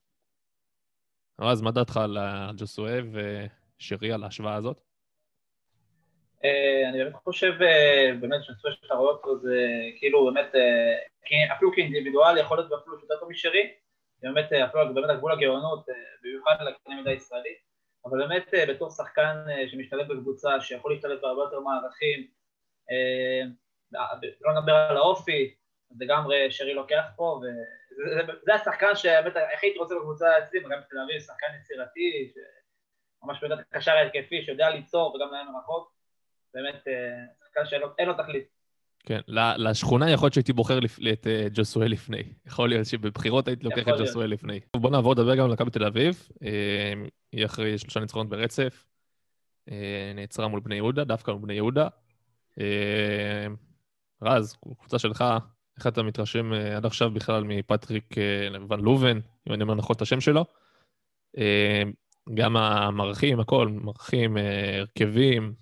[1.40, 4.89] רז, מה דעתך על ה- ג'וסואה ושירי על ההשוואה הזאת?
[6.44, 9.66] אה, אני באמת חושב אה, באמת שהסופר שאתה רואה אותו זה
[9.98, 13.72] כאילו באמת, אה, אפילו כאינדיבידואל יכול להיות אפילו יותר טוב משרי,
[14.22, 15.86] באמת אפילו באמת על גבול הגאונות,
[16.22, 17.54] במיוחד לקנה מידה ישראלי,
[18.04, 22.26] אבל באמת בתור שחקן שמשתלב בקבוצה, שיכול להשתלב בהרבה יותר מערכים,
[24.40, 25.54] לא נדבר על האופי,
[25.90, 30.60] אז לגמרי שרי לוקח פה, וזה זה- זה השחקן שבאמת הכי הייתי רוצה בקבוצה אצלי,
[30.66, 35.99] וגם בתל אביב, שחקן יצירתי, שממש באמת הקשר ההתקפי, שיודע ליצור וגם להם מרחוק.
[36.54, 36.92] באמת, אה,
[37.46, 38.44] שחקן שאין לו- תכלית.
[39.06, 39.20] כן,
[39.58, 40.78] לשכונה יכול להיות שהייתי בוחר
[41.12, 42.22] את אה, ג'וסואה לפני.
[42.46, 43.94] יכול להיות שבבחירות הייתי לוקח את.
[43.98, 44.60] ג'וסואה לפני.
[44.76, 46.28] בוא נעבור לדבר גם על מכבי תל אביב.
[46.42, 46.92] אה,
[47.32, 48.86] היא אחרי שלושה ניצחונות ברצף.
[50.14, 51.88] נעצרה מול בני יהודה, דווקא מול בני יהודה.
[54.22, 55.24] רז, קבוצה שלך,
[55.76, 58.14] איך אתה מתרשם עד עכשיו בכלל מפטריק
[58.68, 60.44] ון לובן, אם אני אומר נכון את השם שלו?
[62.34, 64.36] גם המערכים, הכל, מערכים,
[64.78, 65.54] הרכבים,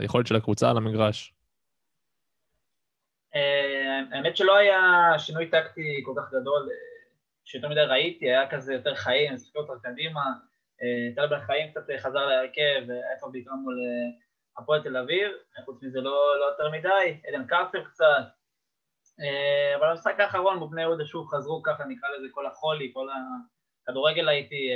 [0.00, 1.34] היכולת של הקבוצה על המגרש.
[3.34, 6.76] אה, האמת שלא היה שינוי טקטי כל כך גדול, אה,
[7.44, 10.24] שיותר מדי ראיתי, היה כזה יותר חיים, שיחקו יותר קדימה,
[10.82, 13.78] אה, טל בן חיים קצת חזר להרכב, היה טוב בעיקר מול
[14.58, 15.32] הפועל תל אביב,
[15.64, 18.24] חוץ מזה לא לא יותר מדי, עדן קרצר קצת,
[19.78, 23.08] אבל במשחק האחרון מול בני יהודה שוב חזרו ככה נקרא לזה כל החולי, כל
[23.82, 24.70] הכדורגל הייתי,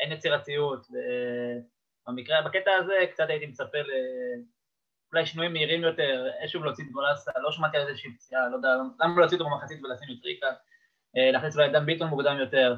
[0.00, 0.86] אין יצירתיות,
[2.06, 3.90] במקרה, בקטע הזה קצת הייתי מצפה ל...
[5.12, 8.68] אולי שינויים מהירים יותר, איזשהו להוציא את גולסה, לא שמעתי על איזושהי פציעה, לא יודע,
[9.00, 10.46] למה להוציא אותו במחצית ולשים את ריקה,
[11.16, 12.76] אה, להכניס אולי דן ביטון מוקדם יותר,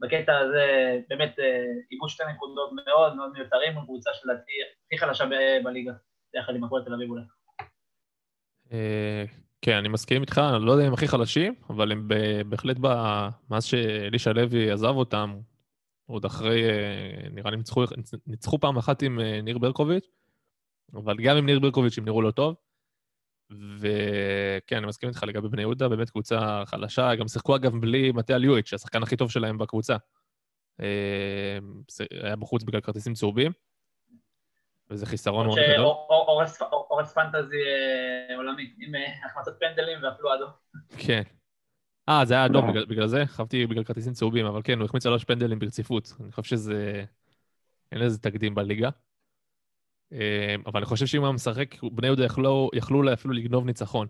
[0.00, 4.52] בקטע הזה באמת אה, איבוד שתי נקודות מאוד מאוד מיותרים מול קבוצה שלדעתי
[4.86, 5.24] הכי חלשה
[5.64, 5.92] בליגה,
[6.34, 7.22] יחד עם הפועל תל אביב אולי.
[8.72, 9.24] אה,
[9.62, 12.08] כן, אני מסכים איתך, אני לא יודע אם הם הכי חלשים, אבל הם
[12.48, 12.76] בהחלט,
[13.50, 15.40] מאז שאלישע לוי עזב אותם,
[16.10, 17.84] עוד אחרי, אה, נראה לי ניצחו,
[18.26, 20.06] ניצחו פעם אחת עם אה, ניר ברקוביץ',
[20.94, 22.54] אבל גם עם ניר ברקוביץ' הם נראו לא טוב.
[23.78, 28.34] וכן, אני מסכים איתך לגבי בני יהודה, באמת קבוצה חלשה, גם שיחקו אגב בלי מטה
[28.34, 29.96] אליואיץ', השחקן הכי טוב שלהם בקבוצה.
[30.80, 31.58] אה,
[32.10, 33.52] היה בחוץ בגלל כרטיסים צהובים,
[34.90, 35.94] וזה חיסרון מאוד גדול.
[36.08, 37.56] שהורס הורס פנטזי
[38.36, 38.92] עולמי, עם
[39.26, 40.50] החמצת פנדלים ואפילו אדום.
[40.98, 41.22] כן.
[42.10, 43.26] אה, זה היה אדום, בגלל, בגלל זה?
[43.26, 46.12] חשבתי בגלל כרטיסים צהובים, אבל כן, הוא החמיץ שלוש פנדלים ברציפות.
[46.20, 47.04] אני חושב שזה...
[47.92, 48.90] אין לזה תקדים בליגה.
[50.12, 53.66] אה, אבל אני חושב שאם הוא היה משחק, בני יהודה יכלו, יכלו לה אפילו לגנוב
[53.66, 54.06] ניצחון.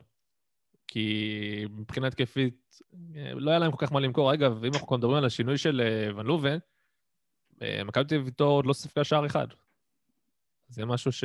[0.88, 2.80] כי מבחינה התקפית,
[3.16, 4.34] אה, לא היה להם כל כך מה למכור.
[4.34, 6.58] אגב, אם אנחנו כבר מדברים על השינוי של אה, ון לובן,
[7.84, 9.46] מכבי תל אביב עוד לא ספגה שער אחד.
[10.68, 11.24] זה משהו ש...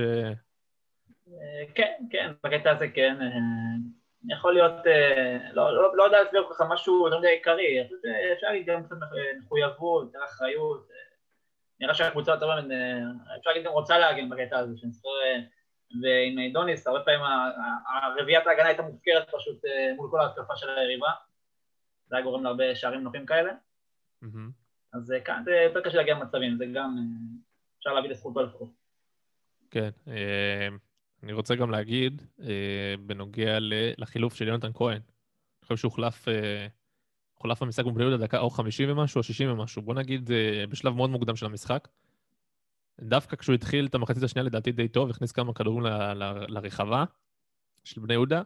[1.75, 3.17] כן, כן, בקטע הזה כן.
[4.29, 8.47] יכול להיות, אה, לא, לא, לא יודע להסביר כל כך משהו יותר מדי עיקרי, שאפשר
[8.47, 8.95] להגיד גם קצת
[9.39, 10.87] מחויבות, יותר אחריות.
[10.91, 10.95] אה,
[11.79, 12.57] נראה שהקבוצה יותר, אה,
[13.37, 15.09] אפשר להגיד גם רוצה להגן בקטע הזה, שאני זוכר,
[16.01, 17.21] ועם דוניס, הרבה פעמים
[18.03, 19.61] הרביעיית ההגנה הייתה מופקרת פשוט
[19.95, 21.11] מול כל ההתקפה של היריבה.
[22.07, 23.51] זה היה גורם להרבה שערים נוחים כאלה.
[24.93, 26.95] אז כאן זה יותר קשה להגיע למצבים, זה גם,
[27.79, 28.69] אפשר להביא לזכותו לפחות.
[29.71, 29.89] כן.
[31.25, 33.57] אני רוצה גם להגיד, אה, בנוגע
[33.97, 35.01] לחילוף של יונתן כהן.
[35.65, 36.67] חושב שהוחלף אה,
[37.33, 39.81] הוחלף במשחק מול בני יהודה דקה או 50 ומשהו או 60 ומשהו.
[39.81, 41.87] בוא נגיד אה, בשלב מאוד מוקדם של המשחק.
[43.01, 47.03] דווקא כשהוא התחיל את המחצית השנייה לדעתי די טוב, הכניס כמה כדורים ל- ל- לרחבה
[47.83, 48.41] של בני יהודה,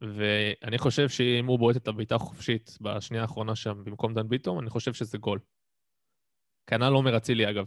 [0.00, 4.70] ואני חושב שאם הוא בועט את הבעיטה החופשית בשנייה האחרונה שם במקום דן ביטון, אני
[4.70, 5.38] חושב שזה גול.
[6.66, 7.66] כנ"ל עומר אצילי אגב,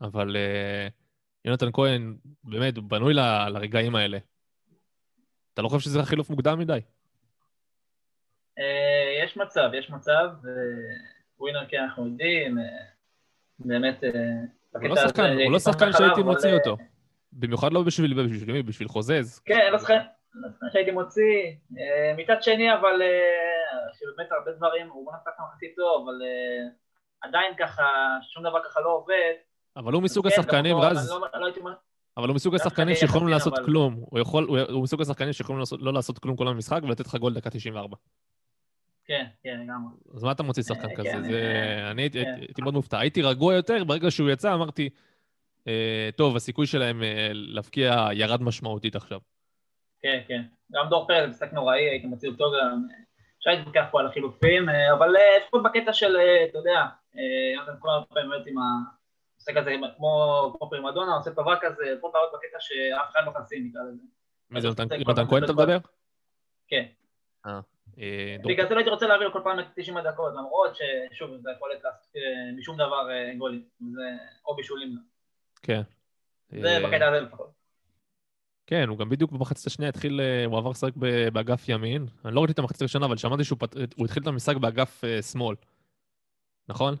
[0.00, 0.88] אבל אה,
[1.48, 4.18] יונתן כהן, באמת, הוא בנוי ל- לרגעים האלה.
[5.54, 6.80] אתה לא חושב שזה חילוף מוקדם מדי?
[8.58, 10.28] אה, יש מצב, יש מצב,
[11.38, 12.64] ווינר כן אנחנו יודעים, אה,
[13.58, 14.04] באמת...
[14.04, 14.10] אה,
[14.74, 16.76] הוא לא שחקן, הוא לא שחקן שהייתי מוציא אותו.
[17.32, 18.62] במיוחד לא בשביל, בשביל?
[18.62, 19.38] בשביל חוזז.
[19.44, 19.98] כן, לא שחקן
[20.34, 21.52] לא שהייתי מוציא.
[21.78, 26.68] אה, מצד שני, אבל אה, שבאמת הרבה דברים, הוא בוא נפתח מחצית טוב, אבל אה,
[27.20, 27.82] עדיין ככה,
[28.22, 29.32] שום דבר ככה לא עובד.
[29.78, 31.12] אבל הוא מסוג השחקנים, רז,
[32.16, 34.04] אבל הוא מסוג השחקנים שיכולים לעשות כלום.
[34.70, 37.96] הוא מסוג השחקנים שיכולים לא לעשות כלום כל המשחק ולתת לך גול דקה 94.
[39.04, 39.92] כן, כן, לגמרי.
[40.14, 41.08] אז מה אתה מוציא שחקן אה, כזה?
[41.10, 41.24] כן.
[41.34, 42.34] אה, אני הייתי- כן.
[42.40, 42.98] הייתי מאוד מופתע.
[42.98, 44.88] הייתי רגוע יותר, ברגע שהוא יצא אמרתי,
[45.68, 49.20] אה, טוב, הסיכוי שלהם להבקיע ירד משמעותית עכשיו.
[50.02, 50.42] כן, כן.
[50.72, 52.86] גם דור פרץ, משחק נוראי, הייתי מוציא אותו גם.
[53.38, 55.14] אפשר להתווכח פה על החילופים, אבל
[55.50, 56.16] פה בקטע של,
[56.50, 56.86] אתה יודע,
[57.54, 58.56] יונתן כהן הרבה פעמים עם
[59.38, 63.66] המשחק הזה, כמו כמו פרימדונה, עושה טובה כזה, פה טעות בקטע שאף אחד לא חסין,
[63.66, 64.02] נקרא לזה.
[64.50, 64.84] מי זה, יונתן
[65.28, 65.78] כהן אתה מדבר?
[66.68, 66.84] כן.
[67.46, 67.60] אה,
[68.42, 71.50] דור- בגלל זה לא הייתי רוצה להעביר כל פעם את 90 הדקות, למרות ששוב, זה
[71.56, 72.22] יכולת לעשות אה,
[72.58, 73.64] משום דבר אה, גולים.
[74.46, 74.98] או בישולים.
[75.62, 75.82] כן.
[76.50, 77.50] זה אה, בקטע הזה לפחות.
[78.66, 80.92] כן, הוא גם בדיוק במחצית השנייה התחיל, אה, הוא עבר לשחק
[81.32, 82.06] באגף ימין.
[82.24, 85.22] אני לא ראיתי את המחצית הראשונה, אבל שמעתי שהוא פת- התחיל את המשחק באגף אה,
[85.22, 85.56] שמאל.
[86.68, 86.94] נכון?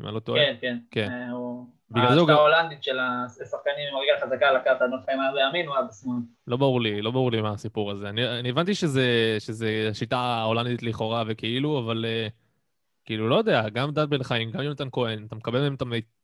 [0.00, 0.40] אם אני לא טועה.
[0.40, 0.78] כן, כן.
[0.90, 1.08] כן.
[1.10, 1.66] אה, הוא...
[1.90, 5.30] בגלל זה הוא גם- ההולנדית של השחקנים עם הרגל חזקה אני לא יודע אם היה
[5.50, 6.16] בימין או היה בשמאל.
[6.46, 8.08] לא ברור לי, לא ברור לי מה הסיפור הזה.
[8.08, 12.28] אני, אני הבנתי שזה, שזה שיטה ההולנדית לכאורה וכאילו, אבל אה,
[13.04, 15.74] כאילו, לא יודע, גם דן בן חיים, גם יונתן כהן, אתה מקבל מהם,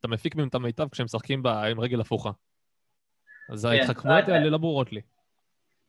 [0.00, 2.30] אתה מפיק מהם את המיטב כשהם משחקים עם רגל הפוכה.
[3.52, 5.00] אז ההתחכמויות אה, האלה לא ברורות לי.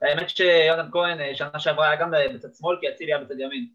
[0.02, 3.68] האמת שיונתן כהן אה, שנה שעברה היה גם בצד שמאל, כי אצילי היה בצד ימין.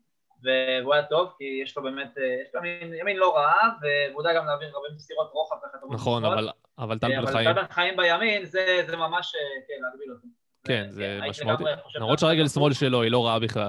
[0.44, 3.52] והוא היה טוב, כי יש לו באמת, אה, יש לו ימין- ימין לא רע,
[3.82, 5.94] והוא יודע גם להעביר הרבה מסירות רוחב טובות.
[5.94, 6.38] נכון, בשמאל.
[6.38, 9.40] אבל, אבל טל אה, בן אבל חיים, טל בן חיים בימין, זה זה ממש, אה,
[9.68, 10.26] כן, להגביל אותו.
[10.64, 11.64] כן, זה משמעותי.
[11.96, 12.18] למרות.
[12.18, 13.68] שהרגל שמאל שלו היא לא רעה בכלל.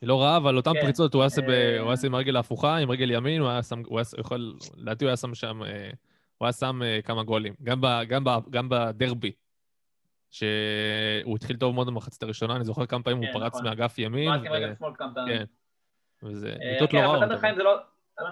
[0.00, 0.80] היא לא רעה, אבל אותן כן.
[0.80, 1.42] פריצות הוא היה עושה
[2.04, 5.08] אה, עם הרגל ההפוכה, עם רגל ימין, הוא היה שם, הוא היה יכול, לדעתי הוא
[5.08, 5.90] היה שם שם, אה,
[6.38, 7.54] הוא היה שם אה, כמה גולים.
[7.62, 9.32] גם ב- גם ב- גם בדרבי,
[10.34, 13.64] שהוא התחיל טוב מאוד במחצית הראשונה, אני זוכר כמה פעמים הוא כן, פרץ נכון.
[13.64, 15.38] מאגף ימין, ו- רגל שמאל כמה פעמים.
[15.38, 15.44] כן.
[16.22, 17.40] וזה אה, בעיטות לא כן, אבל רעות.
[17.40, 17.76] חיים זה לא...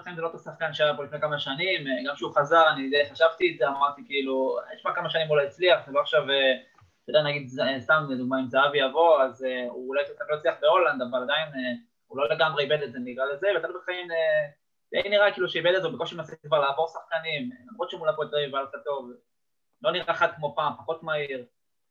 [0.03, 2.89] חיים זה לא אותו שחקן שהיה פה לפני כמה שנים, אה, גם כשהוא חזר, אני
[2.89, 6.01] די חשבתי את זה, אמרתי כאילו, יש מה כמה שנים הוא לא הצליח, זה לא
[6.01, 6.53] עכשיו, אה,
[7.03, 10.35] אתה יודע, נגיד, אה, סתם לדוגמה, אם זהבי יבוא, אז אה, הוא אולי קצת לא
[10.35, 11.73] הצליח בהולנד, אבל עדיין אה,
[12.07, 14.47] הוא לא לגמרי איבד את זה, נקרא לזה, בן חיים אה,
[14.93, 18.27] די נראה כאילו שאיבד את זה, בקושי מנסה כבר לעבור שחקנים, אה, למרות שמול הפועל
[18.27, 19.11] תל אביב היה קצת טוב,
[19.81, 21.45] לא נראה חד כמו פעם, פחות מהיר.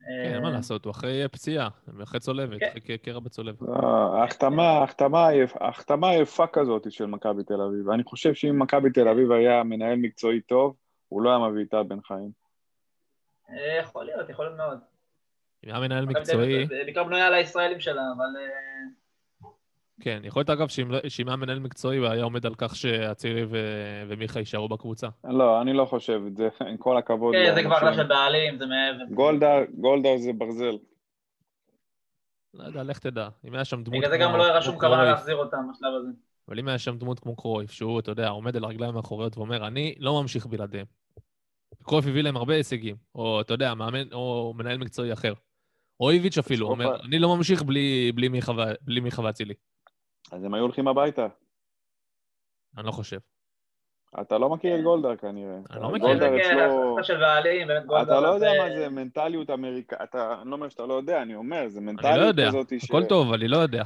[0.07, 1.69] כן, אין אה, מה לעשות, הוא אחרי פציעה,
[2.03, 2.73] אחרי צולבת, כן.
[2.79, 3.63] אחרי קרע בצולבת.
[3.63, 7.91] לא, ההחתמה, ההחתמה היפ- ההחתמה היפה כזאת של מכבי תל אביב.
[7.91, 10.77] אני חושב שאם מכבי תל אביב היה מנהל מקצועי טוב,
[11.09, 12.31] הוא לא היה מביא את טל בן חיים.
[13.51, 14.79] אה, יכול להיות, יכול להיות מאוד.
[15.65, 18.25] אם היה מנהל מקצועי, זה בעיקר בנויה על הישראלים שלה, אבל...
[20.05, 22.77] כן, יכול להיות אגב שאם לא- שאם היה מנהל מקצועי הוא היה עומד על כך
[22.77, 25.09] שאצילי ו- ומיכה יישארו בקבוצה.
[25.25, 27.35] לא, אני לא חושב את זה, עם כל הכבוד.
[27.35, 27.85] כן, זה כבר.
[27.85, 29.15] לא של בעלים, זה מעבר.
[29.15, 30.79] גולדהר, גולדהר זה ברזל.
[32.55, 33.29] לא יודע, לך תדע.
[33.45, 36.11] אם היה שם דמות בגלל זה גם לא היה שום כוונה להחזיר אותם בשלב הזה.
[36.49, 39.67] אבל אם היה שם דמות כמו קרויף, שהוא, אתה יודע, עומד על הרגליים האחוריות ואומר,
[39.67, 40.87] אני לא ממשיך בלעדיהם.
[41.83, 45.33] קרויף הביא להם הרבה הישגים, או אתה יודע, מאמן, או מנהל מקצועי אחר.
[46.01, 48.29] או איביץ' אפילו, אומר, אני לא ממשיך בלי
[49.01, 49.55] מיכה ואצילי.
[50.33, 51.27] אז הם היו הולכים הביתה.
[52.79, 53.19] אני לא חושב.
[54.21, 55.57] אתה לא מכיר את גולדהר כנראה.
[55.71, 56.07] אני לא מכיר.
[56.07, 56.97] גולדהר זה כן, אצלו...
[57.69, 58.03] באמת גולדהר.
[58.03, 61.23] אתה לא יודע זה- מה זה מנטליות אמריקאית, אתה, אני לא אומר שאתה לא יודע,
[61.23, 62.85] אני אומר, זה אני לא מנטליות יודע, כזאת ש...
[62.85, 63.83] הכל טוב, אני לא יודע.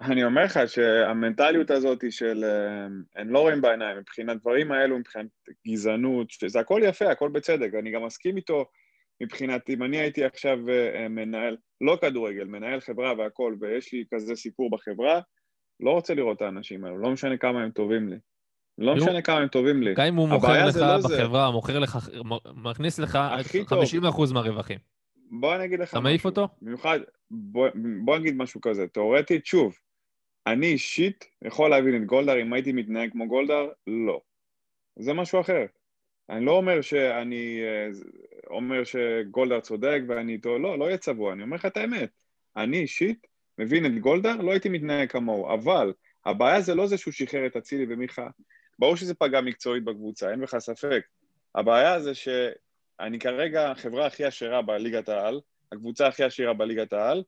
[0.00, 2.86] אני אומר לך שהמנטליות הזאת של אה,
[3.22, 5.26] הם לא רואים בעיניים, מבחינת דברים האלו, מבחינת
[5.68, 8.64] גזענות, שזה הכל יפה, הכל בצדק, אני גם מסכים איתו
[9.22, 14.36] מבחינת, אם אני הייתי עכשיו אה, מנהל, לא כדורגל, מנהל חברה והכל, ויש לי כזה
[14.36, 15.20] סיפור בחברה,
[15.80, 18.16] לא רוצה לראות את האנשים האלו, לא משנה כמה הם טובים לי.
[18.78, 19.94] לא משנה כמה הם טובים לי.
[19.94, 21.22] גם אם הוא מוכר לך לא זה.
[21.22, 21.98] בחברה, מוכר לך,
[22.54, 23.84] מכניס לך הכי טוב.
[23.84, 24.78] 50% מהרווחים.
[25.30, 26.48] בוא אני אגיד לך אתה מעיף אותו?
[26.62, 27.68] במיוחד, בוא,
[28.04, 29.74] בוא נגיד משהו כזה, תאורטית, שוב,
[30.46, 34.20] אני אישית יכול להבין את גולדהר, אם הייתי מתנהג כמו גולדהר, לא.
[34.98, 35.66] זה משהו אחר.
[36.30, 37.88] אני לא אומר שאני אה,
[38.50, 42.10] אומר שגולדהר צודק ואני איתו, לא, לא יהיה צבוע, אני אומר לך את האמת.
[42.56, 43.26] אני אישית,
[43.60, 45.54] מבין את גולדהר, לא הייתי מתנהג כמוהו.
[45.54, 45.92] אבל
[46.26, 48.28] הבעיה זה לא זה שהוא שחרר את אצילי ומיכה,
[48.78, 51.06] ברור שזה פגע מקצועית בקבוצה, אין בכלל ספק.
[51.54, 55.40] הבעיה זה שאני כרגע החברה הכי עשירה בליגת העל,
[55.72, 57.22] הקבוצה הכי עשירה בליגת העל,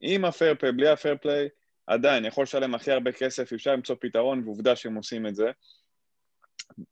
[0.00, 1.16] עם הפייר בלי הפייר
[1.86, 5.50] עדיין יכול לשלם הכי הרבה כסף, אפשר למצוא פתרון, ועובדה שהם עושים את זה.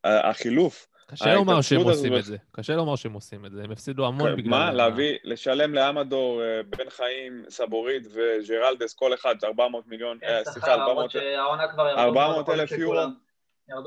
[0.04, 2.36] החילוף, קשה לומר שהם עושים את זה.
[2.52, 3.64] קשה לומר שהם עושים את זה.
[3.64, 4.50] הם הפסידו המון בגלל...
[4.50, 10.44] מה, להביא, לשלם לאמדור, אה, בן חיים, סבורית וג'רלדס, כל אחד 400 מיליון, כן, אה,
[10.44, 13.00] סליחה, 400, למרות שהעונה כבר ירדו 400 מאוד אלף יורו.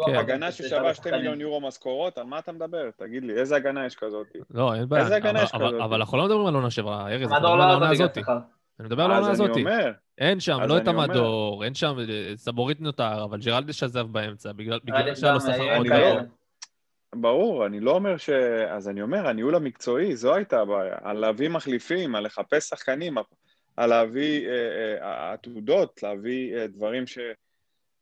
[0.06, 0.16] כן.
[0.16, 1.16] הגנה ששווה 2 השחקנים.
[1.16, 2.90] מיליון יורו משכורות, על מה אתה מדבר?
[2.98, 4.28] תגיד לי, איזה הגנה יש כזאת?
[4.52, 5.04] לא, אין בעיה.
[5.04, 5.74] איזה הגנה יש כזאת?
[5.74, 8.18] אבל אנחנו לא מדברים על עונה שעברה, ארז, אנחנו מדברים לא על העונה הזאת.
[8.80, 9.52] אני מדבר על העונה הזאת.
[10.18, 10.88] אין שם, לא את.
[10.88, 14.80] המדור, אין שם, אה, סבורית נותר, אבל ג'רלדש עזב באמצע, בגלל
[15.16, 15.40] שהיה לו
[17.16, 18.30] ברור, אני לא אומר ש...
[18.70, 20.96] אז אני אומר, הניהול המקצועי, זו הייתה הבעיה.
[21.02, 23.16] על להביא מחליפים, על לחפש שחקנים,
[23.78, 24.54] על להביא אה,
[25.02, 27.18] אה, עתודות, להביא אה, דברים ש...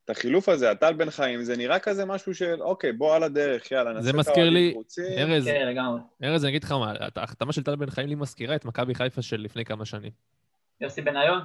[0.06, 3.71] את החילוף הזה, הטל בן חיים, זה נראה כזה משהו של, אוקיי, בוא על הדרך,
[3.71, 5.17] יאללה, נעשה זה את מזכיר האוהדים לי, רוצים.
[5.17, 6.00] ארז, כן, לגמרי.
[6.24, 9.21] ארז, אני אגיד לך מה, ההחתמה של טל בן חיים לי מזכירה את מכבי חיפה
[9.21, 10.12] של לפני כמה שנים.
[10.82, 11.39] יוסי בניון?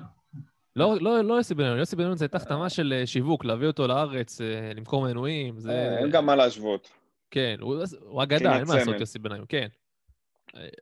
[0.76, 3.86] לא, לא, לא יוסי בניון, יוסי בניון זו הייתה החתמה של אה, שיווק, להביא אותו
[3.86, 5.70] לארץ, אה, למכור מנויים, זה...
[5.70, 6.90] אה, אין גם מה להשוות.
[7.30, 8.74] כן, הוא, הוא אגדה, אין מה.
[8.74, 9.66] לעשות יוסי בניון, כן.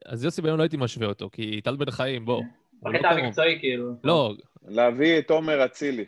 [0.05, 2.43] אז יוסי בניון לא הייתי משווה אותו, כי טל בן חיים, בוא.
[2.83, 3.23] לא בקטע קרוב.
[3.23, 3.93] המקצועי, כאילו.
[4.03, 4.33] לא,
[4.67, 6.05] להביא את עומר אצילי.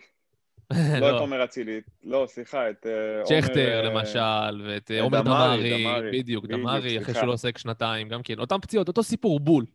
[1.02, 1.20] לא את לא.
[1.20, 3.42] עומר אצילי, לא, סליחה, את אה, עומר...
[3.42, 7.14] צ'כטר אה, למשל, ואת אה, עומר דמארי, דמארי, דמארי, בדיוק, דמארי, אחרי.
[7.14, 8.40] שהוא לא עוסק שנתיים, גם כן.
[8.40, 9.66] אותם פציעות, אותו סיפור, בול.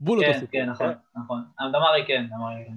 [0.00, 0.52] בול אותו כן, סיפור.
[0.52, 1.42] כן, נכון, נכון.
[1.60, 2.76] דמרי כן, דמרי כן.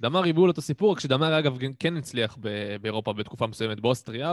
[0.00, 4.32] דמארי בול אותו סיפור, כשדמארי אגב כן הצליח ב- באירופה בתקופה מסוימת באוסטריה,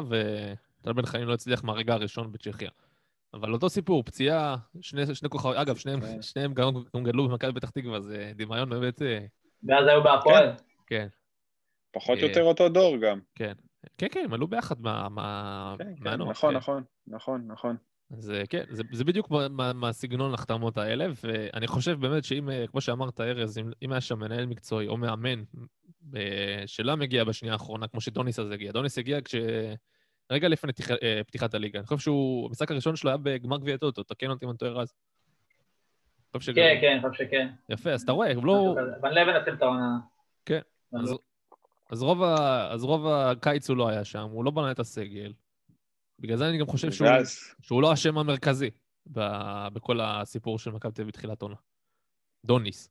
[0.82, 2.70] וטל בן חיים לא הצליח מהרגע הראשון בצ'כיה.
[3.34, 6.22] אבל אותו סיפור, פציעה, שני, שני כוכבים, אגב, שניהם, כן.
[6.22, 9.26] שניהם גם, גם גדלו במכבי פתח תקווה, זה דמיון באמת, אה,
[9.64, 10.54] ואז היו בהפועל.
[10.88, 11.08] כן,
[11.92, 13.20] פחות אה, יותר אותו דור גם.
[13.36, 13.54] כן.
[13.98, 16.58] כן, כן, הם עלו ביחד מה, מה, כן, כן, מהנוער, נכון, כן.
[16.58, 17.76] נכון, נכון, נכון.
[18.18, 22.50] אז אה, כן, זה, זה בדיוק מה- מה- מהסגנון ההחתמות האלה, ואני חושב באמת שאם,
[22.50, 25.44] אה, כמו שאמרת, ארז, אם, אם היה שם מנהל מקצועי או מאמן
[26.16, 29.36] אה, שלא מגיע בשנייה האחרונה, כמו שדוניס אז הגיע, דוניס הגיע כש...
[30.32, 31.80] רגע לפני פתיח, אה, פתיחת הליגה.
[31.80, 34.72] אני חושב שהוא, המשחק הראשון שלו היה בגמר גביע טוטו, תקן אותי אם אני טועה
[34.72, 34.94] רז.
[36.34, 37.48] כן, כן, אני חושב שכן.
[37.70, 38.76] יפה, אז אתה רואה, הוא לא...
[39.04, 39.98] ון לבן התחיל את העונה.
[40.46, 40.60] כן.
[41.90, 45.34] אז, רוב ה, אז רוב הקיץ הוא לא היה שם, הוא לא בנה את הסגל.
[46.20, 47.08] בגלל זה אני גם חושב שהוא,
[47.62, 48.70] שהוא לא השם המרכזי
[49.12, 49.20] ב,
[49.74, 51.56] בכל הסיפור של מכבי תל אביב בתחילת עונה.
[52.46, 52.90] דוניס.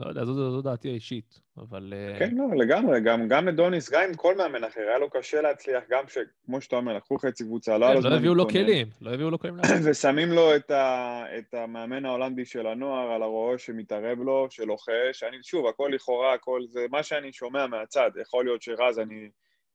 [0.00, 1.92] אה, לא יודע, זו, זו, זו דעתי האישית, אבל...
[1.96, 5.40] אה, כן, לא, לגמרי, גם, גם לדוניס, גם עם כל מאמן אחר, היה לו קשה
[5.40, 8.34] להצליח, גם שכמו שאתה אומר, לקחו חצי קבוצה, לא היה לו כן, זמן לא הביאו
[8.34, 8.48] לו.
[8.48, 9.76] כלים, לא הביאו לו כלים לעשות.
[9.84, 15.22] ושמים לו את, ה, את המאמן ההולנדי של הנוער על הראש שמתערב לו, שלוחש.
[15.28, 18.10] אני, שוב, הכל לכאורה, הכל זה מה שאני שומע מהצד.
[18.22, 19.28] יכול להיות שרז, אני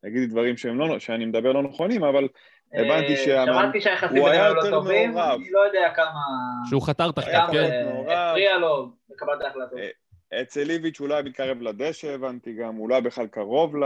[0.08, 2.28] אגיד דברים שהם לא, שאני מדבר לא נכונים, אבל
[2.74, 5.40] הבנתי אה, שהמאמן- שמעתי שהיחסים הוא היה בינינו לא יותר טובים, מעורב.
[5.40, 6.20] אני לא יודע כמה...
[6.70, 7.72] שהוא חתר תחתיו, כן?
[8.10, 8.30] אה.
[8.32, 9.80] הפריע לו בקבלת ההחלטות.
[10.34, 13.80] אה, אצל איביץ' לא היה מתקרב לדשא, הבנתי גם, לא היה בכלל קרוב ל...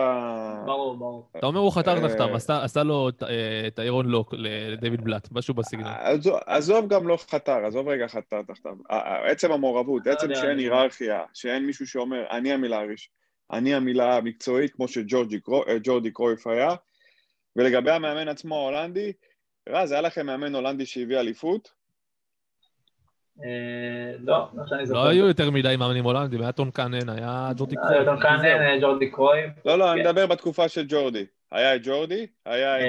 [0.65, 1.29] ברור, ברור.
[1.37, 5.01] אתה אומר הוא חתר אה, תחתיו, עשה- עשה לו את- אה, את האירון לוק לדייוויד
[5.03, 5.91] בלאט, משהו בסגנון.
[6.45, 8.73] עזוב, גם לא חתר, עזוב רגע חתר תחתיו.
[9.23, 13.09] עצם המעורבות, לא עצם שאין אני- היררכיה, שאין מישהו שאומר, אני המילה הראש,
[13.51, 15.77] אני המילה המקצועית, כמו שג'ורג'י קרו- אה,
[16.13, 16.69] קרויף היה.
[17.55, 19.11] ולגבי המאמן עצמו ההולנדי,
[19.69, 21.76] רז, היה לכם מאמן הולנדי שהביא אליפות?
[23.43, 23.49] אה,
[24.19, 25.03] לא, לא שאני זוכר.
[25.03, 28.05] לא היו יותר מדי מאמנים הולנדים, היה טון קאנן, היה ג'ורדי אה, קרויף.
[28.05, 28.49] דון קאנן, וזהו.
[28.59, 29.51] אה, ג'ורדי קרויף.
[29.65, 30.09] לא, לא, אני כן.
[30.09, 31.25] מדבר בתקופה של ג'ורדי.
[31.51, 32.83] היה את ג'ורדי, היה את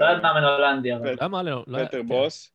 [0.00, 1.16] לא היה מאמן הולנדי, אבל.
[1.20, 1.64] למה לא?
[1.66, 2.02] לא היה- פטר.
[2.02, 2.50] בוס.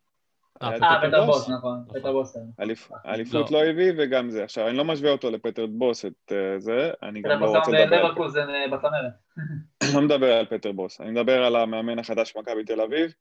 [0.62, 1.84] אה, היה פטר בוס, נכון.
[1.94, 2.38] פטר בוס.
[2.62, 3.60] אליפ- אליפות לא.
[3.64, 4.44] לא הביא וגם זה.
[4.44, 8.12] עכשיו, אני לא משווה אותו לפטר בוס, את זה, אני גם לא רוצה לדבר על.
[9.96, 13.14] לא מדבר על פטר בוס, אני מדבר על המאמן החדש של מכבי תל אביב.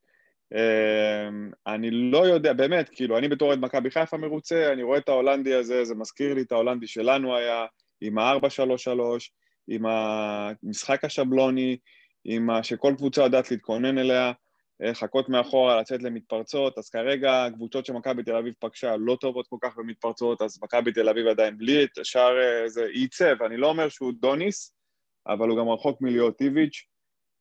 [0.55, 5.09] אמ, אני לא יודע, באמת, כאילו, אני בתור אוהד מכבי חיפה מרוצה, אני רואה את
[5.09, 7.67] ההולנדי הזה, זה מזכיר לי את ההולנדי שלנו היה,
[8.01, 8.91] עם ה-4-3-3,
[9.69, 11.77] עם המשחק השבלוני,
[12.25, 12.63] עם ה...
[12.63, 14.33] שכל קבוצה יודעת להתכונן אליה,
[14.83, 19.57] אה, חכות מאחורה, לצאת למתפרצות, אז כרגע הקבוצות שמכבי תל אביב פגשה לא טובות כל
[19.63, 23.67] כך במתפרצות, אז מכבי תל אביב עדיין בלי את השאר, אה, זה ייצב, אני לא
[23.67, 24.75] אומר שהוא דוניס,
[25.27, 26.87] אבל הוא גם רחוק מלהיות איביץ',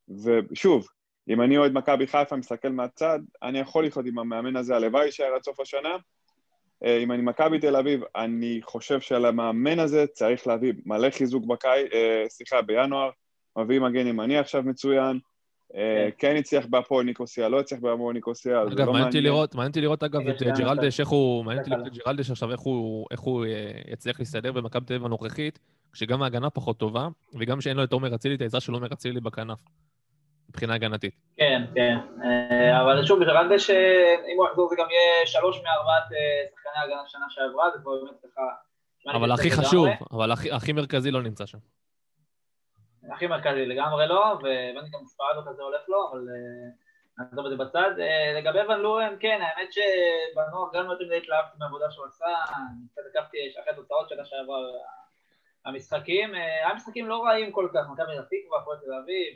[0.09, 0.87] ושוב,
[1.29, 5.33] אם אני אוהד מכבי חיפה, מסתכל מהצד, אני יכול לחיות עם המאמן הזה, הלוואי יישאר
[5.35, 5.95] עד סוף השנה.
[6.83, 11.45] אה, אם אני מכבי תל אביב, אני חושב שעל המאמן הזה צריך להביא מלא חיזוק
[11.45, 11.91] בקיץ,
[12.29, 13.09] סליחה, בינואר,
[13.57, 15.19] מביא מגן ימני עכשיו מצוין,
[15.75, 19.23] אה, כן הצליח בהפועל ניקוסיה, לא הצליח בהפועל ניקוסיה, זה אגב, לא מעניין אותי מעניין.
[19.23, 20.99] לראות, מעניין אותי לראות, אגב, את ג'רלדש.
[20.99, 21.69] איך הוא, מעניין אותי.
[21.69, 25.59] לראות את ג'רלדש עכשיו, איך הוא, אה, יצליח להסתדר במכבי תל אביב הנוכחית,
[25.91, 27.07] כשגם ההגנה פחות טובה,
[27.39, 29.59] וגם שאין לו את עומר אצילי, את העזרה של עומר אצילי בכנף,
[30.49, 31.13] מבחינה הגנתית.
[31.37, 31.97] כן, כן.
[32.23, 36.81] אה, אבל שוב, ברנדש, אה, אם הוא יחזור זה גם יהיה שלוש מארבעת אה, שחקני
[36.81, 38.41] ההגנה שנה שעברה, זה כבר באמת ככה...
[39.17, 39.51] אבל הכי.
[39.51, 41.57] חשוב, אבל הכי- מרכזי לא נמצא שם.
[43.13, 46.69] הכי מרכזי לגמרי לא, והבנתי גם ספרד לא כזה הולך לו, אבל אה,
[47.25, 47.91] נעזוב את זה בצד.
[48.37, 53.01] לגבי ון לורן, כן, האמת שבנוער גם יותר מדי התלהבתי מהעבודה שהוא עשה, אני קצת
[53.15, 54.57] עקבתי אחרי התוצאות שלה שעברה
[55.65, 59.33] המשחקים, היה משחקים לא רעים כל כך, מכבי פתח תקווה, הפועל תל אביב,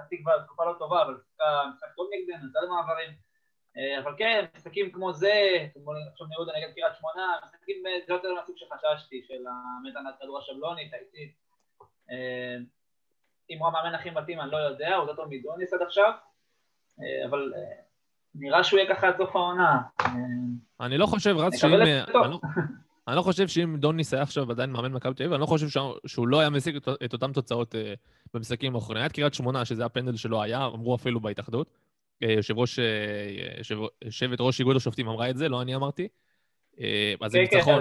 [0.00, 1.44] פתח תקווה תקופה לא טובה, אבל שיחקה
[1.74, 3.10] משחק טוב נגדנו, יצא למעברים.
[3.76, 5.32] אה, אבל כן, משחקים כמו זה,
[5.74, 10.38] כמו עכשיו נהוד נגד קריית שמונה, משחקים אה, זה יותר מהסוג שחששתי, של המתנת כדור
[10.38, 11.34] השבלונית, האיטית.
[12.10, 12.56] אה,
[13.50, 16.12] אם הוא המאמן הכי מתאים, אני לא יודע, הוא טוב מדוניס עד עכשיו,
[17.00, 17.82] אה, אבל אה,
[18.34, 19.80] נראה שהוא יהיה ככה עד סוף העונה.
[20.00, 21.70] אה, אני לא חושב, רז, שאם...
[23.10, 25.68] אני לא- חושב שאם דוניס היה עכשיו עדיין מאמן מכבי תל אביב, אני לא חושב
[25.68, 27.94] שה- שהוא לא היה משיג את- את אותן תוצאות אה,
[28.34, 29.00] במשחקים האחרונים.
[29.00, 31.70] היה את קריית שמונה, שזה הפנדל שלא היה, אמרו אפילו בהתאחדות.
[32.22, 32.84] אה, יושב ראש, אה,
[33.58, 36.08] יושב- יושבת ראש איגוד השופטים אמרה את זה, לא אני אמרתי.
[36.80, 37.74] אה, אז זה כן, כן, ניצחון.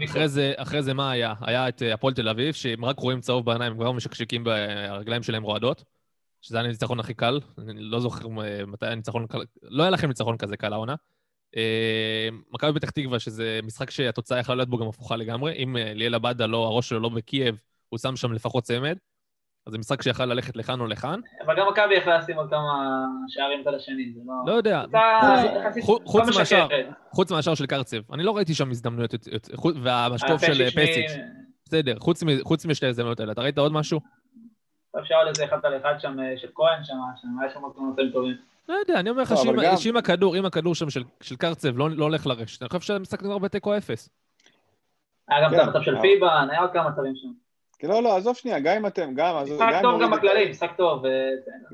[0.00, 0.16] ויכוח.
[0.56, 1.34] אחרי זה, מה היה?
[1.40, 4.44] היה את הפועל תל אביב, שהם רק רואים צהוב בעיניים, הם כבר משקשקים,
[4.88, 5.84] הרגליים שלהם רועדות,
[6.42, 8.28] שזה היה הניצחון הכי קל, אני לא זוכר
[8.66, 10.94] מתי היה ניצחון קל, לא היה לכם ניצחון כזה קל העונה.
[11.56, 15.92] אה, מכבי פתח תקווה, שזה משחק שהתוצאה יכלה להיות בו גם הפוכה לגמרי, אם אה,
[15.94, 18.96] ליאל עבדה, לא, הראש שלו לא בקייב, הוא שם שם לפחות צמד,
[19.66, 21.20] אז זה משחק שיכל ללכת לכאן או לכאן.
[21.46, 24.34] אבל גם מכבי יכלה לשים עוד כמה שערים צד השני, זה לא...
[24.46, 24.84] לא יודע,
[25.66, 26.70] יחסית חוץ- משקרת.
[27.12, 29.14] חוץ מהשאר של קרצב, אני לא ראיתי שם הזדמנויות,
[29.82, 31.12] והמשקוף של אה, פסיץ',
[31.64, 31.98] בסדר,
[32.44, 34.00] חוץ משתי ההזדמנויות האלה, אתה ראית עוד משהו?
[35.00, 37.72] אפשר עוד איזה אחד על אחד שם אה, של כהן שם, שם היה שם עוד
[37.76, 38.36] כמה נושאים טובים.
[38.68, 39.36] לא יודע, אני אומר לך לא,
[39.76, 42.80] שאם גם- הכדור, אם הכדור שם של, של קרצב לא, לא הולך לרשת, אני חושב
[42.80, 44.08] שהמשחק נגמר בתיקו אפס.
[45.28, 47.28] היה גם כן, את המצב של אבל- פיבן, היה עוד כמה מצבים שם.
[47.78, 51.06] כי לא, לא, עזוב שנייה, גם אם אתם, גם, משחק טוב גם בכללי, משחק טוב.
[51.06, 51.10] אה,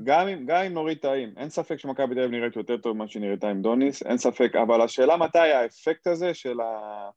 [0.03, 3.07] גם אם, גם אם נוריד טעים, אין ספק שמכבי תל אביב נראית יותר טוב ממה
[3.07, 7.09] שהיא נראתה עם דוניס, אין ספק, אבל השאלה מתי האפקט הזה של, ה...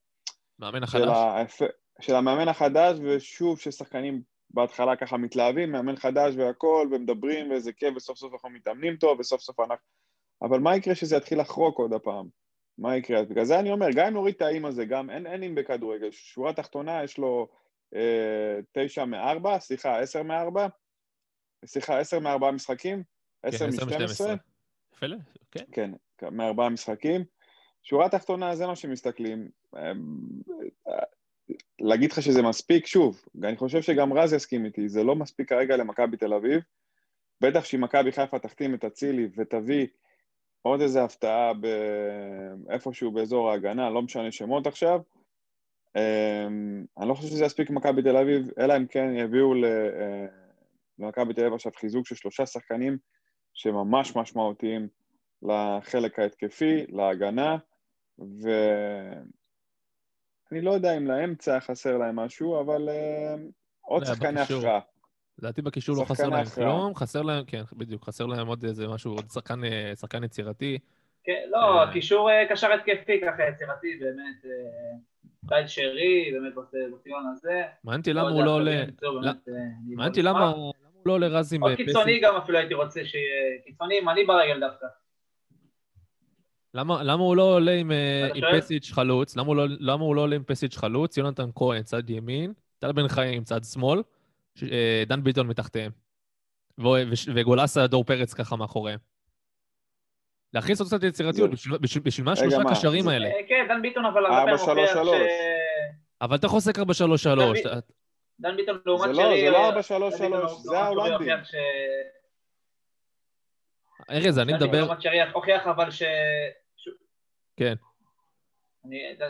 [0.59, 1.07] מאמן של, החדש.
[1.17, 1.61] האפ...
[2.01, 8.17] של המאמן החדש, ושוב ששחקנים בהתחלה ככה מתלהבים, מאמן חדש והכל, ומדברים, ואיזה כיף, וסוף
[8.17, 9.85] סוף אנחנו מתאמנים טוב, וסוף סוף אנחנו...
[10.41, 12.27] אבל מה יקרה שזה יתחיל לחרוק עוד הפעם?
[12.77, 13.19] מה יקרה?
[13.19, 16.11] אז בגלל זה אני אומר, גם אם נוריד את האם הזה, גם אין, אם בכדורגל,
[16.11, 17.47] שורה תחתונה יש לו
[17.95, 20.67] אה, תשע מארבע, סליחה, עשר מארבע,
[21.65, 23.03] סליחה, עשר מארבעה משחקים,
[23.43, 24.35] עשר כן, עשר משתים עשרה,
[24.93, 25.05] יפה,
[25.51, 25.91] כן.
[26.17, 27.25] כן, מארבעה משחקים.
[27.83, 29.49] שורה תחתונה, זה מה שמסתכלים.
[31.79, 35.77] להגיד לך שזה מספיק, שוב, אני חושב שגם רז יסכים איתי, זה לא מספיק כרגע
[35.77, 36.61] למכבי תל אביב.
[37.41, 39.87] בטח שאם מכבי חיפה תחתים את אצילי ותביא
[40.61, 44.99] עוד איזה הפתעה ב- איפשהו באזור ההגנה, לא משנה שמות עכשיו,
[45.97, 50.25] אמ, אני לא חושב שזה יספיק למכבי תל אביב, אלא אם כן יביאו אה,
[50.99, 52.97] למכבי תל אביב עכשיו חיזוק של שלושה שחקנים
[53.53, 54.87] שממש משמעותיים
[55.41, 57.57] לחלק ההתקפי, להגנה,
[60.51, 63.35] ואני לא יודע אם לאמצע חסר להם משהו, אבל אה,
[63.81, 64.41] עוד לא, שחקני.
[64.41, 64.79] הכרעה.
[65.39, 66.45] לדעתי בקישור לא חסר להם.
[66.45, 70.77] כלום, חסר להם, כן, בדיוק, חסר להם עוד איזה משהו, עוד שחקן, אה, שחקן יצירתי.
[71.23, 71.93] כן, לא, אה.
[71.93, 74.51] קישור אה, קשר התקפי ככה יצירתי, באמת.
[75.43, 76.53] בית שרי, באמת
[76.93, 77.63] בסגנון הזה.
[77.83, 78.83] מעניין אותי למה הוא לא עולה...
[79.01, 80.21] לא- אני מעניין אותי.
[80.21, 80.73] למה הוא
[81.05, 82.19] לא עולה רז עם עוד קיצוני.
[82.19, 84.85] גם אפילו הייתי רוצה שיהיה, קיצוני ימני ברגל דווקא.
[86.73, 88.43] למה למה הוא לא עולה עם אה, עם?
[88.61, 89.35] פסיץ' חלוץ?
[89.35, 91.17] למה הוא לא- למה הוא לא עולה עם פסיץ' חלוץ?
[91.17, 94.01] יונתן כהן צד ימין, טל בן חיים צד שמאל,
[94.55, 95.91] ש- אה, דן ביטון מתחתיהם.
[97.35, 98.99] וגולסה דור פרץ ככה מאחוריהם.
[100.53, 102.61] להכניס עוד קצת יצירתיות, בשביל- מה שלושה?
[102.61, 103.25] הקשרים זה- האלה?
[103.27, 105.03] אה, כן, דן ביטון אבל הרבה פעמים הוכיח.
[105.05, 105.31] ש...
[106.21, 106.81] אבל אתה לשחק 4-3-3.
[107.35, 107.79] דוד- אתה-
[108.39, 109.07] דן ביטון לעומת.
[109.07, 111.27] לא, זה לא אה, 4-3-3, דן ביטון זה ההולנדים.
[114.11, 114.79] ארז, אני מדבר...
[114.79, 116.03] לעומת שרי הוכיח אבל ש...
[117.57, 117.73] כן.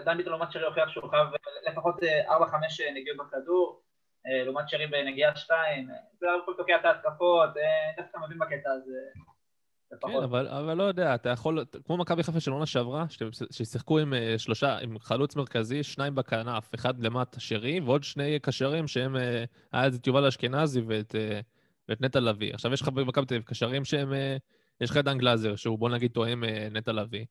[0.06, 1.28] דן ביטון לעומת שרי הוכיח שהוא חייב
[1.68, 1.96] לפחות
[2.28, 2.30] 4-5
[2.94, 3.82] נגיעות בכדור,
[4.28, 9.22] אה, לעומת שרי בנגיעה 2, זה הרבה תוקע את ההתקפות, אה, דווקא מבין בקטע הזה.
[10.02, 10.24] כן.
[10.24, 13.06] אבל, אבל לא יודע, אתה יכול, כמו מכבי חיפה של עונה שעברה,
[13.52, 18.88] ששיחקו עם אה, שלושה, עם חלוץ מרכזי, שניים בכנף, אחד למטה שרי, ועוד שני קשרים
[18.88, 21.40] שהם, אה, היה את יובל אשכנזי ואת, אה,
[21.90, 22.54] ואת נטע לביא.
[22.54, 24.38] עכשיו יש לך במכבי תל אביב קשרים שהם, אה,
[24.82, 27.26] יש לך דן גלאזר, שהוא בוא נגיד תואם אה, נטע לביא,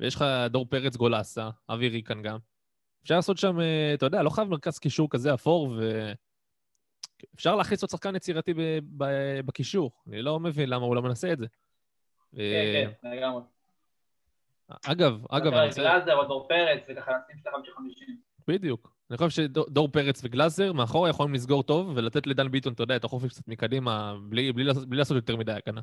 [0.00, 2.38] ויש לך דור פרץ גולסה, אבי ריקן גם.
[3.02, 6.12] אפשר לעשות שם, אה, אתה יודע, לא חייב מרכז קישור כזה אפור, ו...
[7.34, 8.54] אפשר להכניס עוד שחקן יצירתי
[9.44, 9.90] בקישור.
[10.08, 11.46] אני לא מבין למה הוא לא מנסה את זה.
[12.38, 13.42] אה, כן, כן, לגמרי.
[14.86, 15.82] אגב, אגב, אני רוצה...
[15.82, 18.16] גלאזר או דור פרץ, וככה לשים שתי חמישה חמישים.
[18.48, 18.92] בדיוק.
[19.10, 23.04] אני חושב שדור פרץ וגלאזר מאחורה יכולים לסגור טוב, ולתת לדן ביטון, אתה יודע, את
[23.04, 25.80] החופש קצת מקדימה, בלי, בלי, לעשות- בלי לעשות יותר מדי הגנה.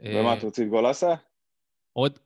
[0.00, 1.14] ומה, אה, תוציא את גולסה?
[1.92, 2.18] עוד...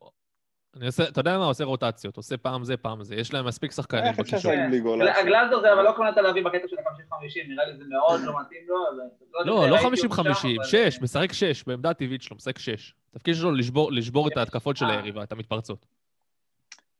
[0.76, 1.44] אני עושה, אתה יודע מה?
[1.46, 3.14] עושה רוטציות, עושה פעם זה, פעם זה.
[3.14, 4.52] יש להם מספיק שחקנים איך אפשר בקישור.
[4.52, 5.20] לשחק בלי גולסה?
[5.20, 8.40] הגלאזר זה אבל לא כוונת להביא בקטע של החמישים חמישים, נראה לי זה מאוד לא
[8.40, 8.76] מתאים לו.
[8.88, 12.58] אבל- לא, לא ראיתי אותו 50-50, שם, אבל- 6, משחק 6, בעמדה הטבעית שלו, משחק
[12.58, 12.94] 6.
[13.10, 13.52] התפקיד שלו
[13.90, 14.38] לשבור, את כן.
[14.40, 14.90] ההתקפות של אה.
[14.90, 15.86] היריבה, את המתפרצות.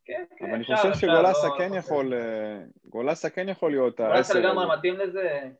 [0.04, 2.14] כן, כן, אבל אני אפשר, חושב שגולסה כן יכול...
[2.14, 4.66] אה, גולסה כן יכול להיות גולסה לגמרי.
[4.76, 5.50] מתאים לזה.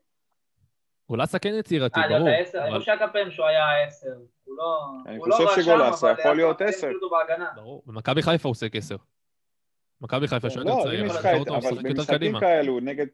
[1.09, 2.29] גולסה כן יצירתי, אה, ברור.
[2.55, 4.09] אני חושב כמה שהוא היה העשר.
[4.45, 4.89] הוא לא...
[5.07, 6.91] אני לא חושב שגולסה יכול להיות עשר.
[7.11, 7.51] בהגנה.
[7.55, 7.83] ברור.
[7.87, 8.97] במכבי חיפה הוא עושה כסר.
[10.01, 11.39] מכבי חיפה שהוא יותר לא, את...
[11.39, 12.41] אותו אבל במשחקים קדימה.
[12.41, 13.07] כאלו, נגד...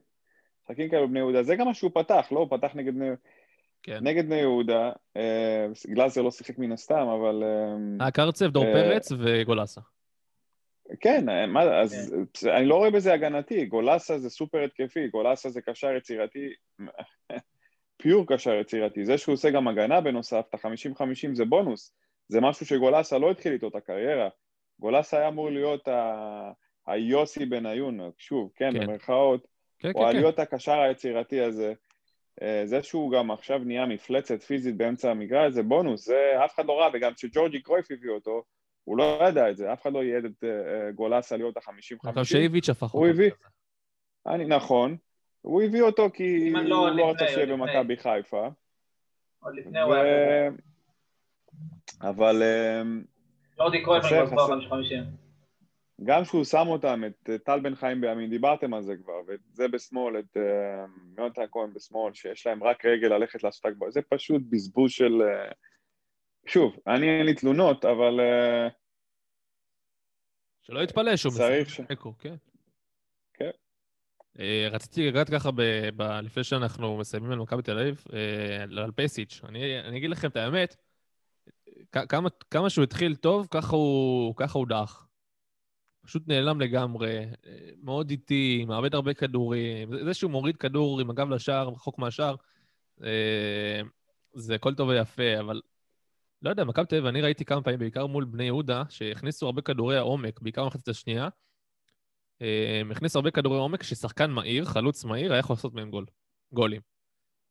[0.63, 2.39] משחקים כאלו בני יהודה, זה גם מה שהוא פתח, לא?
[2.39, 3.09] הוא פתח נגד בני...
[3.83, 3.99] כן.
[4.03, 7.43] נגד בני יהודה, אה, גלאזר לא שיחק מן הסתם, אבל...
[7.43, 9.81] אה, היה קרצב, דור אה, פרץ וגולסה.
[11.01, 12.51] כן, אה, מה, אז כן.
[12.51, 16.49] אני לא רואה בזה הגנתי, גולסה זה סופר התקפי, גולסה זה קשר יצירתי,
[18.03, 21.95] פיור קשר יצירתי, זה שהוא עושה גם הגנה בנוסף, את ה-50-50 זה בונוס,
[22.29, 24.29] זה משהו שגולסה לא התחיל איתו את הקריירה,
[24.81, 26.51] גולסה היה אמור להיות ה-
[26.87, 28.81] היוסי בניון, שוב, כן, כן.
[28.87, 29.47] במרכאות,
[29.79, 30.17] כן, או כן, כן.
[30.17, 31.73] להיות הקשר היצירתי הזה,
[32.43, 36.67] אה, זה שהוא גם עכשיו נהיה מפלצת פיזית באמצע המגרש, זה בונוס, זה אף אחד
[36.67, 38.43] לא ראה, וגם כשג'ורג'י קרויף הביא אותו,
[38.85, 41.97] הוא לא ידע את זה, אף אחד לא ייעד את אה, גולסה להיות ה-50-50.
[42.05, 43.15] אני חושב שאיביץ' הפך הוא אותו.
[43.15, 43.31] הביא.
[43.31, 43.49] כזה.
[44.27, 44.97] אני, נכון,
[45.43, 47.47] הוא הביא אותו כי לא, הוא לא רצה שיהיה.
[47.47, 48.49] במכבי חיפה,
[49.41, 50.51] עוד לפני הוא היה...
[52.01, 52.43] אבל
[54.01, 54.47] חסר, אני כבר חסר.
[54.53, 55.03] חמישים חמישים.
[56.05, 59.41] גם שהוא שם אותם, את אה, טל בן חיים בימין, דיברתם על זה כבר, ואת
[59.53, 60.85] זה בשמאל, את אה,
[61.19, 65.23] יונתן כהן בשמאל, שיש להם רק רגל ללכת לעשות הגבוה, זה פשוט בזבוז של...
[65.23, 65.51] אה,
[66.47, 68.21] שוב, אני אין לי תלונות, אבל
[70.63, 72.15] שלא יתפלא שהוא צריך משחק ש- תיקו.
[72.19, 72.35] כן.
[74.39, 78.93] אה, רציתי לגעת ככה, ב- ב- לפני שאנחנו מסיימים על מכבי תל אביב, אה, על
[78.93, 79.41] פייסיץ'.
[79.49, 80.77] אני אני אגיד לכם את האמת,
[82.09, 85.07] כמה- כמה שהוא התחיל טוב, ככה הוא ככה הוא דח.
[86.05, 90.05] פשוט נעלם לגמרי, אה, מאוד איטי, מאבד הרבה כדורים.
[90.05, 92.35] זה- שהוא מוריד כדור עם הגב לשער, רחוק מהשער,
[94.35, 95.61] זה הכל טוב ויפה, אבל
[96.43, 99.63] לא יודע, מכבי תל אביב, אני ראיתי כמה פעמים, בעיקר מול בני יהודה, שהכניסו הרבה
[99.63, 101.29] כדורי העומק, בעיקר במחצית השנייה.
[102.43, 106.07] אה, הם הכניסו הרבה כדורי עומק ששחקן מהיר, חלוץ מהיר, היה יכול לעשות מהם גול,
[106.53, 106.81] גולים.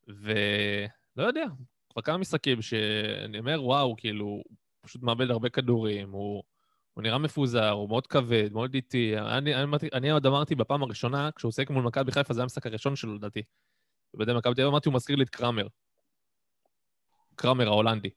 [0.07, 1.45] ולא יודע,
[1.89, 4.43] כבר כמה משחקים שאני אומר, וואו, כאילו, הוא
[4.81, 6.43] פשוט מאבד הרבה כדורים, הוא,
[6.93, 9.19] הוא נראה מפוזר, הוא מאוד כבד, מאוד איטי.
[9.19, 12.65] אני, אני, אני עוד אמרתי בפעם הראשונה, כשהוא שיחק מול מכבי חיפה, זה היה המשחק
[12.65, 13.43] הראשון שלו, לדעתי.
[14.13, 15.67] ובדי מכבי תל אביב אמרתי, הוא מזכיר לי את קראמר.
[17.35, 18.09] קראמר ההולנדי,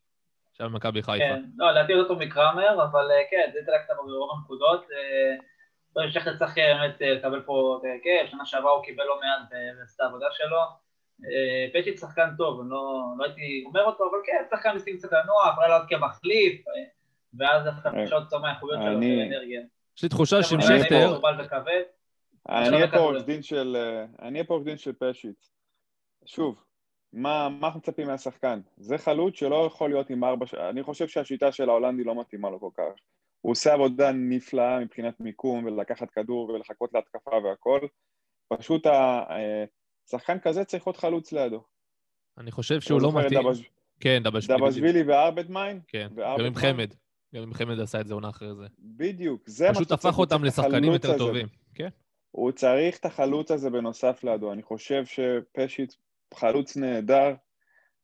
[0.53, 1.19] שהיה במכבי חיפה.
[1.19, 4.85] כן, לא, לדעתי טוב מקראמר, אבל אה, כן, זה דלקת ברוב הנקודות.
[5.99, 9.05] אה, לא, שכטר צריך אה, באמת אה, לקבל פה את ההרכב, שנה שעברה הוא קיבל
[9.05, 10.57] לא מעט ו- ועשה את העבודה שלו.
[11.25, 15.13] אה, פצ'יץ' שחקן טוב, אני לא לא הייתי אומר אותו, אבל כן, שחקן מסתים קצת
[15.13, 16.73] לנוח, אולי לעלות כמחליף, אה,
[17.39, 19.61] ואז דווקא אה, פשוט צום מהאיכויות שלו אני- ואנרגיה.
[19.97, 21.21] יש לי תחושה שעם הוא נראה שכטר.
[22.49, 22.97] אני אהיה פה.
[22.97, 23.77] עורך דין של...
[23.77, 25.51] אה, אני אהיה פה עורך דין של פשיץ.
[26.27, 26.65] שוב,
[27.13, 28.61] מה מה אנחנו מצפים מהשחקן?
[28.77, 30.47] זה חלוץ שלא יכול להיות עם ארבע...
[30.71, 32.93] אני חושב שהשיטה של ההולנדי לא מתאימה לו כל כך.
[33.41, 37.81] הוא עושה עבודה נפלאה מבחינת מיקום ולקחת כדור ולחכות להתקפה והכל.
[38.49, 38.87] פשוט
[40.07, 41.65] השחקן כזה צריך להיות חלוץ לידו.
[42.39, 43.41] אני חושב שהוא לא מתאים.
[43.41, 43.71] דבש-
[44.01, 44.61] כן, דבשווילי.
[44.61, 45.81] דבשווילי וארבדמיין?
[45.89, 46.45] כן, גם?
[46.47, 46.95] עם חמד.
[47.35, 48.67] גם עם חמד עשה את זה עונה אחרי זה.
[48.79, 51.19] בדיוק, זה מה פשוט הפך אותם לשחקנים יותר.
[51.19, 51.47] טובים.
[51.75, 51.89] כן.
[52.31, 54.53] הוא צריך את החלוץ הזה בנוסף לידו.
[54.53, 55.97] אני חושב שפשיץ
[56.35, 57.35] חלוץ נהדר,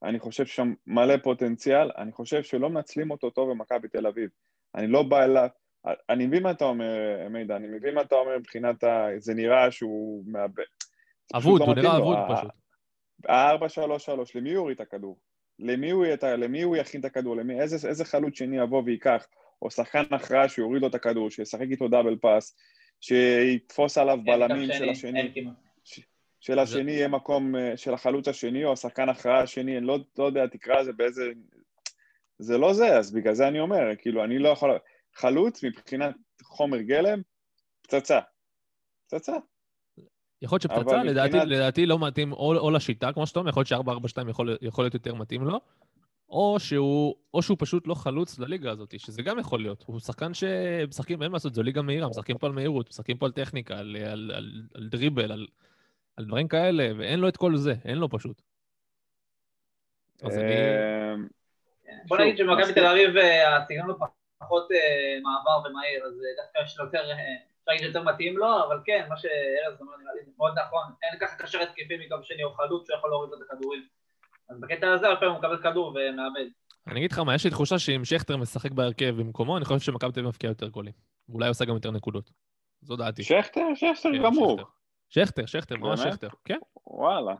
[0.03, 4.30] אני חושב שם מלא פוטנציאל, אני חושב שלא מנצלים אותו טוב במכבי תל אביב.
[4.77, 5.49] אני לא בא אליו,
[6.11, 9.09] אני מבין מה אתה אומר, מידע, אני מבין מה אתה אומר מבחינת ה...
[9.18, 10.64] זה נראה שהוא מאבד.
[11.33, 11.97] פשוט אבוד, לא הוא נראה.
[11.99, 12.51] אבוד פשוט.
[13.29, 15.18] ה-4-3-3, למי הוא יוריד את הכדור?
[15.59, 17.37] למי הוא, יהיה, למי הוא יכין את הכדור?
[17.37, 19.27] למי, איזה, איזה חלוץ שני יבוא וייקח?
[19.62, 22.57] או שחקן הכרעה שיוריד לו את הכדור, שישחק איתו דאבל פאס,
[23.01, 25.51] שיתפוס עליו בלמים של שני, השני.
[26.41, 30.24] של השני יהיה מקום, אה, של החלוץ השני או השחקן הכרעה השני, אני לא, לא
[30.24, 31.22] יודע, תקרא לזה באיזה...
[32.39, 34.70] זה לא זה, אז בגלל זה אני אומר, כאילו, אני לא יכול...
[35.14, 37.20] חלוץ מבחינת חומר גלם,
[37.82, 38.20] פצצה.
[39.07, 39.32] פצצה.
[40.43, 43.64] יכול להיות שפצצה, לדעתי, מבחינת- לדעתי לא מתאים או, או לשיטה, כמו שאתה אומר, יכול
[43.70, 45.61] להיות ש-442 יכול, יכול להיות יותר מתאים לו,
[46.28, 49.84] או שהוא, או שהוא פשוט לא חלוץ לליגה הזאת, שזה גם יכול להיות.
[49.87, 53.26] הוא שחקן שמשחקים, אין מה לעשות, זו ליגה מהירה, משחקים פה על מהירות, משחקים פה
[53.26, 55.47] על טכניקה, על, על, על, על דריבל, על,
[56.16, 58.43] על דברים כאלה, ואין לו את כל זה, אין לו פשוט.
[60.22, 60.55] אז אני...
[61.89, 62.74] אה, בוא נגיד שמכבי מסכים.
[62.74, 63.97] תל אביב, אה, הסגנון הוא
[64.39, 68.64] פחות אה, מעבר ומהיר, אז אה, דווקא יש לו יותר, אפשר להגיד שיותר מתאים לו,
[68.66, 70.84] אבל כן, מה שארז אומר נראה לי זה מאוד נכון.
[71.03, 73.82] אין ככה קשר התקפי מקו שני או חלוץ שהוא יכול להוריד לו את הכדורים.
[74.51, 76.47] אז בקטע הזה, הרבה פעמים הוא מקבל כדור ומאבד.
[76.87, 80.12] אני אגיד לך מה, יש לי תחושה שאם שכטר משחק בהרכב במקומו, אני חושב שמכבי
[80.12, 80.93] תל אביב מפקיע יותר גולים.
[81.28, 82.30] ואולי עושה גם יותר נקודות.
[82.82, 83.22] זו דעתי.
[83.22, 83.61] שכטר?
[83.74, 84.61] שכטר כן, גמור.
[85.09, 86.01] שכטר, שכטר, ממש?
[86.01, 86.28] שכטר.
[86.45, 87.34] כן, וואלה.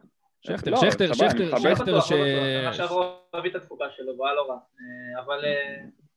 [0.47, 2.13] שכטר, לא, שכטר, שכטר, שכטר ש...
[2.77, 4.59] שעברה הוא הביא את התפוקה שלו, והוא היה לא רע.
[5.25, 5.45] אבל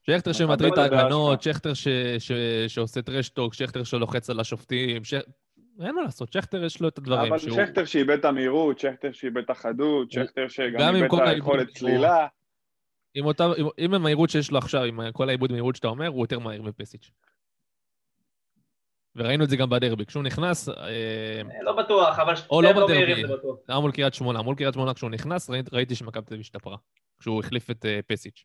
[0.04, 1.42] שכטר שמטריד את ההגנות.
[1.42, 1.88] שכטר ש-
[2.20, 2.32] ש-
[2.68, 5.14] שעושה טרשטוק, שכטר שלוחץ על השופטים, ש-
[5.82, 7.56] אין מה לעשות, שכטר יש לו את הדברים אבל שהוא...
[7.56, 12.28] שכטר שאיבד את המהירות, שכטר שאיבד את החדות, שכטר גם שגם איבד את היכולת צלילה.
[13.16, 16.24] עם אותה- עם- עם המהירות שיש לו עכשיו, עם כל העיבוד מהירות שאתה אומר, הוא
[16.24, 17.12] יותר מהיר מפסיץ'.
[19.20, 20.06] וראינו את זה גם בדרבי.
[20.06, 23.28] כשהוא נכנס, אה, לא בטוח, אבל או לא שניהם בדרבי.
[23.28, 24.42] זה היה מול קריית שמונה.
[24.42, 26.78] מול קריית שמונה, כשהוא נכנס, ראיתי- שמכבי תל אביב השתפרה.
[27.20, 28.44] כשהוא החליף את אה, פסיץ'.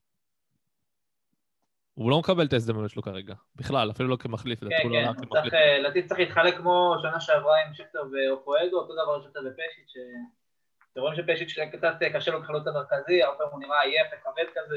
[1.94, 3.34] הוא לא מקבל את ההזדמנות שלו כרגע.
[3.56, 4.60] בכלל, אפילו לא כמחליף.
[4.60, 5.26] כן, לא כן.
[5.32, 9.88] צריך, אה, לדעתי צריך להתחלק כמו שנה שעברה עם שכטר ואופואדו, אותו דבר שכטר ופשיץ',
[9.88, 9.96] ש...
[10.94, 14.76] שרואים שפשיץ' קצת אה, קשה לו כחלוץ המרכזי, הרבה פעמים הוא נראה עייף וכבד כזה,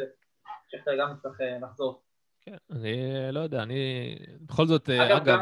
[0.72, 2.02] שכטר גם צריך לחזור.
[2.42, 2.98] כן, אני
[3.32, 4.16] לא יודע, אני...
[4.42, 5.38] בכל זאת, אגב,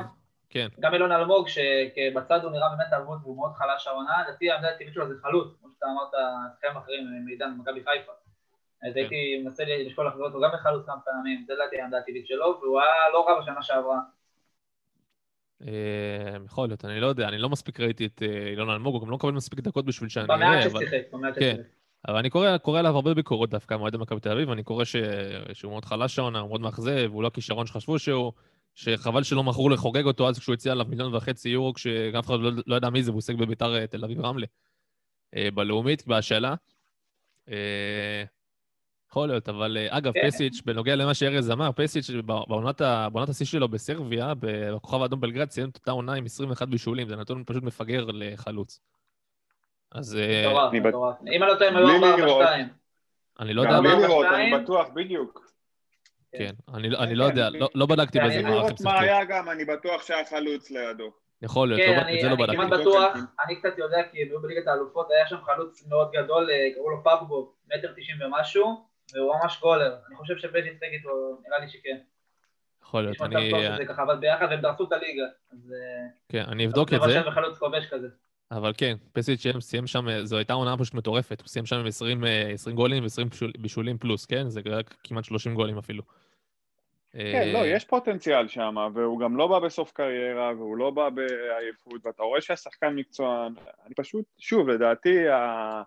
[0.55, 0.67] כן.
[0.79, 4.93] גם אילון אלמוג, שבצד הוא נראה באמת אבוד והוא מאוד חלש העונה, לדעתי העמדה הטבעית
[4.93, 6.11] שלו זה חלוץ, כמו שאתה אמרת,
[6.53, 8.11] שחקנים אחרים מעידן מכבי חיפה.
[8.83, 8.99] אז כן.
[8.99, 12.81] הייתי מנסה לשקול לחזור אותו גם לחלוץ כמה פעמים, זה לדעתי העמדה הטבעית שלו, והוא
[12.81, 13.99] היה לא רע בשנה שעברה.
[15.67, 19.01] אה, יכול להיות, אני לא יודע, אני לא מספיק ראיתי את אה, אילון אלמוג, הוא
[19.01, 20.79] גם לא מקבל מספיק דקות בשביל שאני במעט אראה, אבל...
[20.79, 21.53] ששיחק, במעט כן.
[21.55, 21.69] ששיחק.
[22.07, 24.95] אבל אני קורא, קורא עליו הרבה ביקורות דווקא מאוהדי מכבי תל אביב, אני קורא ש...
[25.53, 28.31] שהוא מאוד חלש העונה, הוא מאוד מאכזב, הוא לא הכישרון שחשבו שהוא,
[28.75, 32.39] שחבל שלא מכרו לחוגג אותו אז כשהוא הציע עליו מיליון וחצי יורו, כשגם אף אחד
[32.39, 34.45] לא, לא ידע מי זה, והוא עוסק בביתר אה, תל אביב רמלה.
[35.35, 36.55] אה, בלאומית, בהשאלה.
[37.49, 38.23] אה,
[39.09, 40.27] יכול להיות, אבל אה, אגב, כן.
[40.27, 45.75] פסיץ', בנוגע למה שארז אמר, פסיץ' בעונת השיא שלו בסרביה, בכוכב האדום בלגרד, סיים את
[45.75, 48.79] אותה עונה עם 21 בישולים, זה נתון פשוט מפגר לחלוץ.
[49.91, 51.15] אז מטורף, מטורף.
[51.21, 52.47] אם אני לא טועה, הם היו בלי 4 לראות.
[52.47, 52.67] 2
[53.39, 53.79] אני לא יודע...
[53.79, 54.53] ושתיים.
[54.53, 55.44] אני בטוח, בדיוק.
[56.37, 58.65] כן, אני, לא- אני לא יודע, כן, לא, לא בדקתי כן, באיזה אני מערך הם
[58.67, 58.99] לראות מה.
[58.99, 61.11] היה גם, אני בטוח שהיה חלוץ לידו.
[61.41, 62.57] יכול להיות, כן, לא, אני את זה לא אני בדקתי.
[62.57, 62.81] כמעט בדקתי.
[62.89, 63.13] בטוח,
[63.45, 66.89] אני קצת יודע, כי הם היו בליגת האלופות, היה שם חלוץ מאוד גדול, אה, קראו
[66.89, 69.95] לו פאבו, מטר תשעים ומשהו, והוא ממש גולר.
[70.07, 71.09] אני חושב שפז'י שיחק איתו,
[71.47, 71.97] נראה לי שכן.
[72.83, 75.23] יכול להיות, יש מצב אני, טוב שזה ככה עבד ביחד, והם דרסו את הליגה.
[75.53, 75.73] אז...
[75.73, 78.07] אה, כן, אני אבדוק את אבל זה, שם חלוץ כובש כזה.
[78.51, 81.85] אבל כן, פסיץ' סיים- סיים שם, זו הייתה עונה פשוט מטורפת, הוא סיים שם עם
[81.85, 83.27] 20, אה, 20 גולים ו-20
[83.57, 84.49] בישולים פלוס, כן?
[84.49, 86.03] זה היה כמעט 30 גולים אפילו.
[87.17, 91.09] כן, לא, אה, יש פוטנציאל שם, והוא גם לא בא בסוף קריירה, והוא לא בא
[91.09, 93.53] בעייפות, ואתה רואה שהשחקן מקצוען.
[93.85, 95.81] אני פשוט, שוב, לדעתי, ה-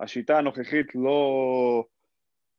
[0.00, 1.84] השיטה הנוכחית לא...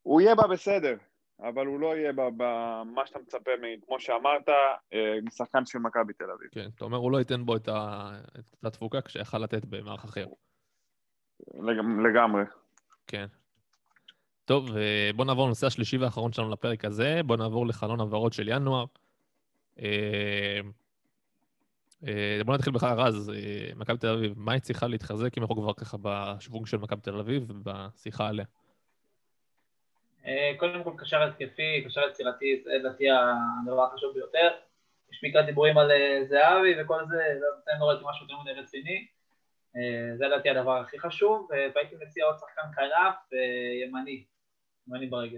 [0.04, 0.96] הוא יהיה בה בסדר,
[1.40, 3.52] אבל הוא לא יהיה בה במה שאתה מצפה,
[3.86, 4.50] כמו שאמרת,
[4.94, 6.48] אה, משחקן של מכבי תל אביב.
[6.52, 7.70] כן, אתה אומר, הוא לא ייתן בו את
[8.64, 10.26] התפוקה כשיכל לתת במערך אחר.
[11.54, 12.44] לג- לגמרי.
[13.08, 13.26] כן.
[14.46, 17.22] טוב, אה, בוא נעבור לנושא השלישי והאחרון שלנו לפרק הזה.
[17.26, 18.86] בוא נעבור לחלון הבהרות של ינואר.
[19.80, 20.60] אה,
[22.08, 23.32] אה, בוא נתחיל בכלל, רז,
[23.76, 27.20] מכבי תל אביב, מה היא צריכה להתחזק אם אנחנו כבר ככה בשוונג של מכבי תל
[27.20, 28.46] אביב ובשיחה עליה?
[30.58, 34.52] קודם כל קשר התקפי, קשר יצירתי, זה לדעתי הדבר החשוב ביותר.
[35.12, 35.92] יש בעיקר דיבורים על
[36.24, 39.08] זהבי וכל זה, לא בינתיים לא ראיתי משהו יותר מדי רציני.
[40.18, 43.40] זה לדעתי הדבר הכי חשוב, והייתי מציע עוד שחקן כנף
[43.84, 44.24] ימני,
[44.88, 45.38] ימני ברגל.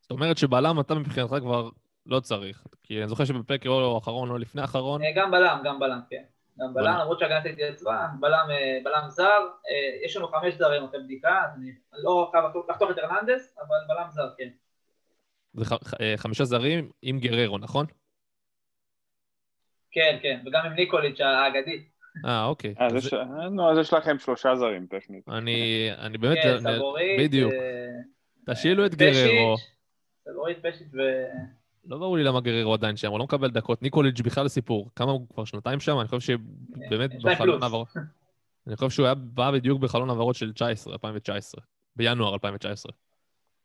[0.00, 1.68] זאת אומרת שבלם אתה מבחינתך כבר
[2.06, 2.64] לא צריך.
[2.82, 6.22] כי אני זוכר שבפרק או האחרון או לפני האחרון, אה, גם בלם, גם בלם, כן.
[6.58, 6.96] גם בלם.
[7.00, 9.24] למרות שהגנת התייצבה, בלם, אה, בלם זר,
[9.70, 13.76] אה, יש לנו חמש זרים אחרי בדיקה, אז אני לא חייב לחתוך- את הרננדס, אבל
[13.88, 14.48] בלם זר, כן.
[15.54, 17.86] זה ח- ח- חמישה זרים עם גררו, נכון?
[19.90, 21.84] כן, כן, וגם עם ניקוליץ' האגדי.
[22.26, 22.74] אה, אוקיי.
[22.78, 23.12] אז אז יש-
[23.50, 25.28] נו, אז יש לכם שלושה זרים טכנית.
[25.28, 26.38] אני, אני באמת...
[26.42, 27.20] כן, אני- סבורית.
[27.20, 27.52] בדיוק.
[28.48, 29.56] אה, תשאילו את פשיץ', גררו.
[30.30, 30.98] סבורית, פשיץ' ו...
[31.84, 33.82] לא ברור לי למה גררו עדיין שם, הוא לא מקבל דקות.
[33.82, 34.90] ניקוליץ' בכלל סיפור.
[34.96, 36.00] כמה הוא כבר שנתיים שם?
[36.00, 36.36] אני חושב
[36.88, 37.62] שבאמת בחלון.
[37.62, 37.88] העברות...
[38.66, 41.60] אני חושב שהוא היה בא בדיוק בחלון העברות של 19, 2019.
[41.96, 42.92] בינואר 2019.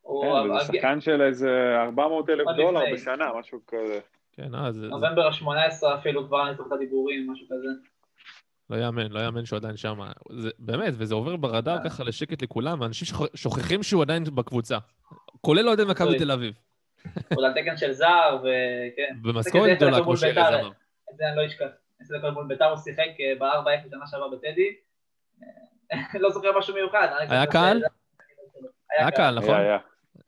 [0.01, 1.49] הוא- כן, הג- שחקן של איזה
[1.87, 2.81] 400 אלף דולר.
[2.93, 3.99] בשנה, משהו כזה.
[4.31, 5.45] כן, אה, זה זה נובמבר ה-18
[5.99, 7.67] אפילו כבר אני את הדיבורים, משהו כזה.
[8.71, 9.99] לא יאמן, לא יאמן שהוא עדיין שם.
[10.31, 11.83] זה- באמת, וזה עובר ברדאר אה.
[11.83, 14.77] ככה לשקט לכולם, ואנשים שוכ- שוכחים שהוא עדיין בקבוצה.
[15.41, 16.17] כולל אוהדי מכבי.
[16.19, 16.53] תל אביב.
[17.35, 19.15] הוא על תקן של זר, וכן.
[19.21, 20.59] במשכורת גדולה, כמו שארז בית"ר.
[20.59, 20.71] אמר.
[21.11, 21.65] את זה אני לא אשכח.
[22.01, 24.67] עשר דקות מול בית"ר הוא שיחק אה, ב-4-0 שנה שעברה בטדי.
[25.93, 27.07] אה, לא זוכר משהו מיוחד.
[27.29, 27.81] היה קהל?
[28.97, 29.49] היה קהל, נכון?
[29.55, 29.77] היה, היה.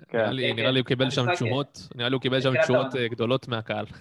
[0.08, 0.18] כן.
[0.18, 2.54] נראה לי- כן, לי הוא קיבל שם תשורות, נראה לי הוא קיבל שם.
[3.00, 3.86] אה, גדולות מהקהל.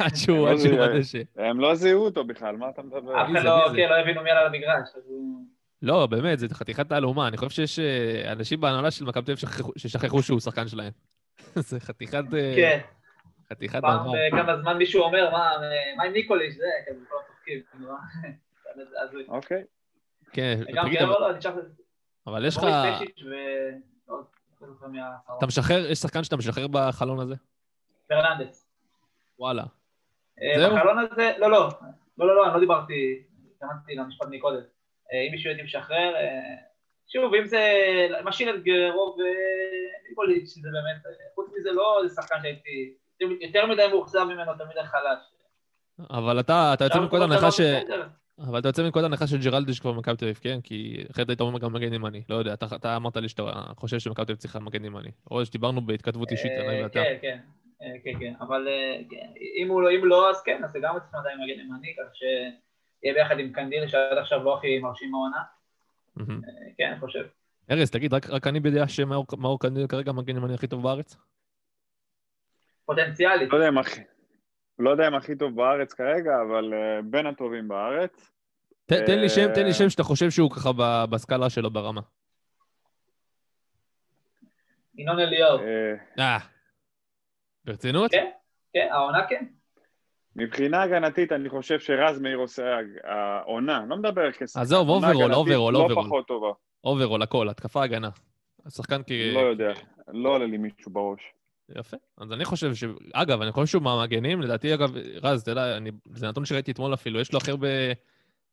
[0.00, 1.18] עד שהוא לא עד שהוא זה- בדשא.
[1.36, 3.22] הם לא זיהו אותו בכלל, מה אתה מדבר?
[3.22, 3.68] אף אחד זה, לא?
[3.76, 4.88] כן, לא הבינו מי על המגרש.
[4.96, 5.44] אז הוא-
[5.82, 7.28] לא, באמת, זה חתיכת תעלומה.
[7.28, 10.92] אני חושב שיש אה, אנשים בהנהלה של מכבי תל אביב שכחו- ששכחו שהוא שחקן שלהם.
[11.54, 12.24] זה חתיכת...
[12.34, 12.78] אה, כן,
[13.52, 14.12] חתיכת פעם דבר.
[14.32, 15.50] בכמה זמן מישהו אומר, מה,
[16.06, 17.16] עם ניקוליש, זה, כזה, כל.
[17.44, 17.96] כאילו, הוא-
[19.28, 19.62] אוקיי.
[20.32, 21.32] כן, גם תגיד, כן, אבל- לא,
[22.40, 22.62] לא, יש לך...
[24.08, 24.22] לא.
[25.38, 27.34] אתה משחרר, יש שחקן שאתה משחרר בחלון הזה?
[28.08, 28.65] פרננדס.
[29.38, 29.62] וואלה.
[30.42, 30.70] אה?
[30.70, 31.68] בחלון הזה, לא, לא,
[32.18, 33.22] לא, לא, לא, אני לא דיברתי,
[33.52, 34.60] התכוונתי למשפט מקודם.
[35.12, 36.54] אה, אם מישהו יודעים לשחרר, אה,
[37.12, 37.60] שוב, אם זה
[38.24, 42.94] משאיר את גרו וניקוליץ', זה באמת, אה, חוץ מזה לא, זה שחקן שהייתי
[43.40, 45.18] יותר מדי מאוכזב ממנו, יותר מדי חלש.
[46.10, 47.60] אבל אתה אתה יוצא מנקודת הנחה את ש...
[48.38, 50.60] אבל אתה יוצא מנקודת הנחה שג'רלדש כבר במכבי תל אביב, כן?
[50.62, 52.22] כי אחרת היית אומר גם מגן ימני.
[52.28, 53.42] לא יודע, אתה- אמרת לי שאתה
[53.76, 55.10] חושב שמכבי תל אביב צריכה מגן ימני.
[55.30, 56.92] או שדיברנו בהתכתבות אישית, אה, אני ואתה.
[56.94, 57.65] כן, כן, אה,
[58.04, 59.26] כן, כן, אבל אה, כן,
[59.62, 62.16] אם הוא לא- אם לא, אז כן, אז זה גם צריכים עדיין מגן ימני, כך
[62.16, 65.42] שיהיה ביחד עם קנדיל, שעד עכשיו לא הכי מרשים העונה.
[66.16, 66.40] מהמם.
[66.44, 67.24] אה, כן, אני חושב.
[67.70, 71.16] ארז, תגיד, רק- רק אני בדעה שמאור מאור קנדיל כרגע המגן ימני הכי טוב בארץ?
[72.86, 73.50] פוטנציאלית.
[73.52, 74.00] לא יודע אם הכי...
[74.78, 78.30] לא יודע אם הכי טוב בארץ כרגע, אבל אה, בין הטובים בארץ.
[78.86, 81.70] ת- תן לי שם, תן לי אה, שם שאתה חושב שהוא ככה ב- בסקאלה שלו
[81.70, 82.00] ברמה.
[84.98, 85.58] ינון אליהו.
[85.58, 86.38] אה, אה.
[87.66, 88.10] ברצינות?
[88.10, 88.30] כן,
[88.72, 89.44] כן, העונה כן.
[90.36, 94.60] מבחינה הגנתית, אני חושב שרז מאיר עושה העונה, לא מדבר כשחקן.
[94.60, 96.04] עזוב, עונה overall, הגנתית overall, לא overall.
[96.04, 96.52] פחות טובה.
[96.84, 98.10] overall, הכל, התקפה הגנה.
[98.66, 99.10] השחקן כ...
[99.34, 99.72] לא יודע,
[100.08, 101.20] לא עולה לי מישהו בראש.
[101.68, 101.96] יפה.
[102.18, 102.84] אז אני חושב ש...
[103.12, 105.90] אגב, אני חושב שהוא מהמגנים, לדעתי, אגב, רז, אתה יודע, אני...
[106.12, 107.68] זה נתון שראיתי אתמול אפילו, יש לו הכי הרבה,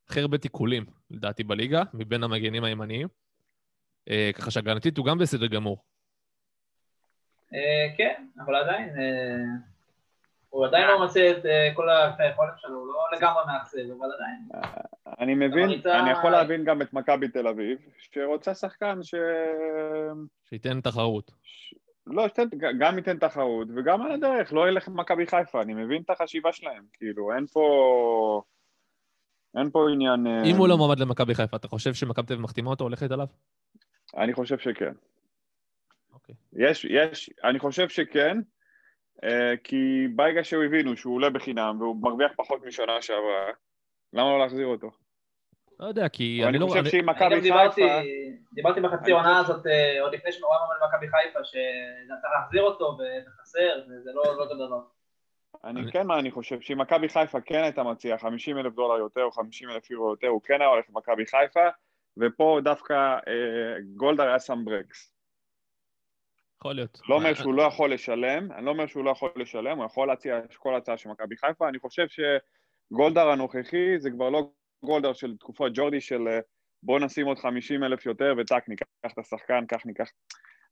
[0.07, 3.07] הכי הרבה תיקולים, לדעתי, בליגה, מבין המגנים הימניים.
[4.09, 5.77] אה, ככה שהגנתית הוא גם בסדר גמור.
[7.53, 9.43] אה, כן, אבל עדיין, אה,
[10.49, 11.89] הוא עדיין לא מוצא את אה, כל
[12.19, 14.63] היכולת שלו, הוא לא לגמרי מאכזב, אבל עדיין.
[15.19, 19.15] אני מבין, אני יכול להבין גם את מכבי תל אביב, שרוצה שחקן ש...
[20.49, 21.31] שייתן תחרות.
[22.07, 22.43] לא, שתן,
[22.79, 26.83] גם ייתן תחרות, וגם על הדרך, לא ילך למכבי חיפה, אני מבין את החשיבה שלהם,
[26.93, 28.41] כאילו, אין פה...
[29.57, 30.27] אין פה עניין...
[30.45, 33.27] אם הוא לא מועמד למכבי חיפה, אתה חושב שמכבי תל אביב מחתימה אותו, הולכת עליו?
[34.17, 34.93] אני חושב שכן.
[36.29, 36.35] אוקיי.
[36.69, 38.37] יש, יש, אני חושב שכן,
[39.23, 43.45] אה, כי ברגע שהוא הבינו שהוא עולה בחינם והוא מרוויח פחות משנה שעברה,
[44.13, 44.91] למה לא להחזיר אותו?
[45.79, 46.65] לא יודע, כי אני אני לא...
[46.67, 48.01] חושב אני- שאם אני מכבי גם דיברתי, חיפה...
[48.53, 52.33] דיברתי בחצי אני העונה חושב- הזאת, אה, עוד לפני שהוא היה מאמן במכבי חיפה, שצריך
[52.39, 53.59] להחזיר אותו וחסר,
[53.89, 54.79] וזה לא לא אותו דבר.
[55.63, 58.97] אני אני- כן, מה אני חושב, שאם מכבי חיפה כן הייתה מציעה 50 אלף דולר
[58.99, 61.67] יותר או 50 אלף יורו יותר, הוא כן היה הולך למכבי חיפה,
[62.17, 62.93] ופה דווקא
[63.27, 65.12] אה, גולדהר היה שם ברקס.
[66.63, 67.01] יכול להיות.
[67.09, 70.07] לא אומר שהוא לא יכול לשלם, אני לא אומר שהוא לא יכול לשלם, הוא יכול
[70.07, 74.49] להציע כל הצעה של מכבי חיפה, אני חושב שגולדהר הנוכחי זה כבר לא
[74.83, 76.39] גולדהר של תקופות ג'ורדי של אה,
[76.83, 80.07] בוא נשים עוד 50 אלף יותר וטאק, ניקח את השחקן, כך ניקח...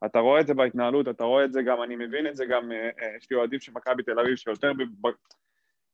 [0.06, 2.72] אתה רואה את זה בהתנהלות, אתה רואה את זה גם, אני מבין את זה גם,
[2.72, 5.08] אה, אה, יש לי אוהדים של מכבי תל אביב שיותר ב-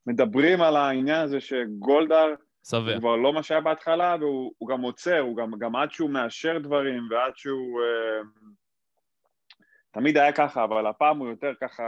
[0.08, 2.34] מדברים על העניין הזה שגולדהר
[2.70, 2.80] שבע.
[2.80, 6.10] הוא כבר לא מה שהיה בהתחלה, והוא הוא גם עוצר, הוא גם, גם עד שהוא
[6.10, 7.82] מאשר דברים ועד שהוא...
[7.82, 8.22] אה,
[9.98, 11.84] תמיד היה ככה, אבל הפעם הוא יותר ככה...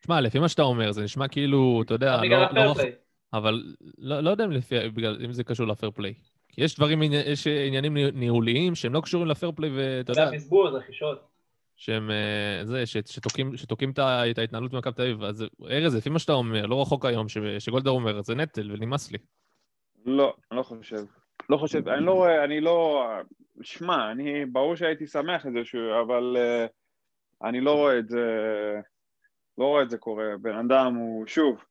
[0.00, 2.92] תשמע, לפי מה שאתה אומר, זה נשמע כאילו, אתה יודע, בגלל לא- לא הפרפליי.
[3.32, 3.62] אבל
[3.98, 6.14] לא, לא יודע אם, לפי, בגלל, אם זה קשור לפייר פליי.
[6.48, 10.32] כי יש דברים, יש עניינים ני- ניהוליים שהם לא קשורים לפייר פליי, ואתה זה יודע,
[10.32, 11.20] הבזבוז, רכישות.
[11.76, 13.92] שהם, אה, זה, שתוקעים, שתוקעים
[14.30, 15.22] את ההתנהלות במכבי תל אביב.
[15.22, 19.12] אז ארז, לפי מה שאתה אומר, לא רחוק היום, ש- שגולדהר אומר, זה נטל ונמאס
[19.12, 19.18] לי.
[20.06, 20.96] לא, אני לא חושב.
[21.50, 23.06] לא חושב, אני לא רואה, אני לא...
[23.62, 26.70] שמע, אני, ברור שהייתי שמח שהוא, אבל uh,
[27.44, 28.20] אני לא רואה את זה,
[29.58, 30.24] לא רואה את זה קורה.
[30.42, 31.64] בן אדם הוא, שוב,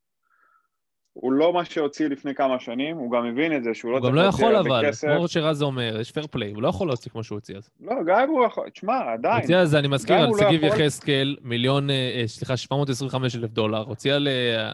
[1.14, 4.06] הוא לא מה שהוציא לפני כמה שנים, הוא גם הבין את זה, שהוא לא הוא
[4.06, 5.08] גם צריך לא להוציא יכול, אבל, כסף.
[5.18, 7.70] כמו שרז אומר, יש פייר פליי, הוא לא יכול להוציא כמו שהוא הוציא אז.
[7.82, 9.42] לא, גם אם הוא יכול, תשמע, עדיין.
[9.42, 13.36] הוציא על זה, אני מזכיר, על לא שגיב יכול- יחזקאל, מיליון, אה, אה, סליחה, 725
[13.36, 14.28] אלף דולר, הוציא על...
[14.28, 14.72] אה,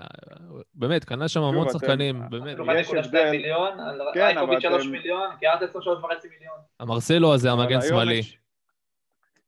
[0.73, 2.57] באמת, קנה שם המון שחקנים, באמת.
[2.79, 3.31] יש 1.2 הבדל.
[3.31, 5.83] מיליון, על כן, רייקוביץ' אבל 3 אתם- מיליון, קיארטס 3.5
[6.29, 6.55] מיליון.
[6.79, 8.21] המרסלו הזה, המגן שמאלי.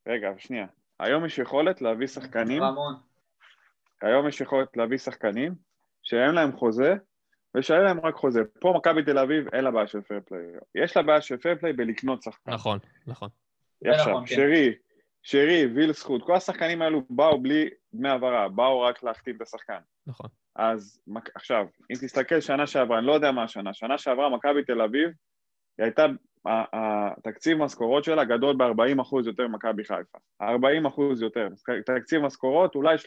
[0.08, 0.66] רגע, שנייה.
[1.02, 2.64] היום יש יכולת להביא שחקנים.
[4.02, 5.56] היום יש יכולת להביא שחקנים
[6.04, 6.96] שאין להם חוזה,
[7.56, 8.42] ושאין להם רק חוזה.
[8.60, 10.42] פה מכבי תל אביב אין לה בעיה של פיירפליי.
[10.76, 12.52] יש לה בעיה של פיירפליי בלקנות שחקן.
[12.52, 13.30] נכון, נכון.
[13.86, 14.36] עכשיו, נכון, כן.
[14.36, 14.74] שרי,
[15.24, 19.80] שרי, ויל זכות, כל השחקנים האלו באו בלי דמי העברה, באו רק להחתים את השחקן.
[20.08, 20.30] נכון.
[20.56, 21.02] אז
[21.36, 25.10] עכשיו, אם תסתכל שנה שעברה, אני לא יודע מה השנה, שנה שעברה מכבי תל אביב,
[25.78, 26.06] היא הייתה
[26.46, 30.18] התקציב משכורות שלה גדול ב-40% יותר ממכבי חיפה.
[30.42, 30.46] 40%
[31.22, 31.48] יותר.
[31.86, 33.00] תקציב משכורות אולי 30-40%.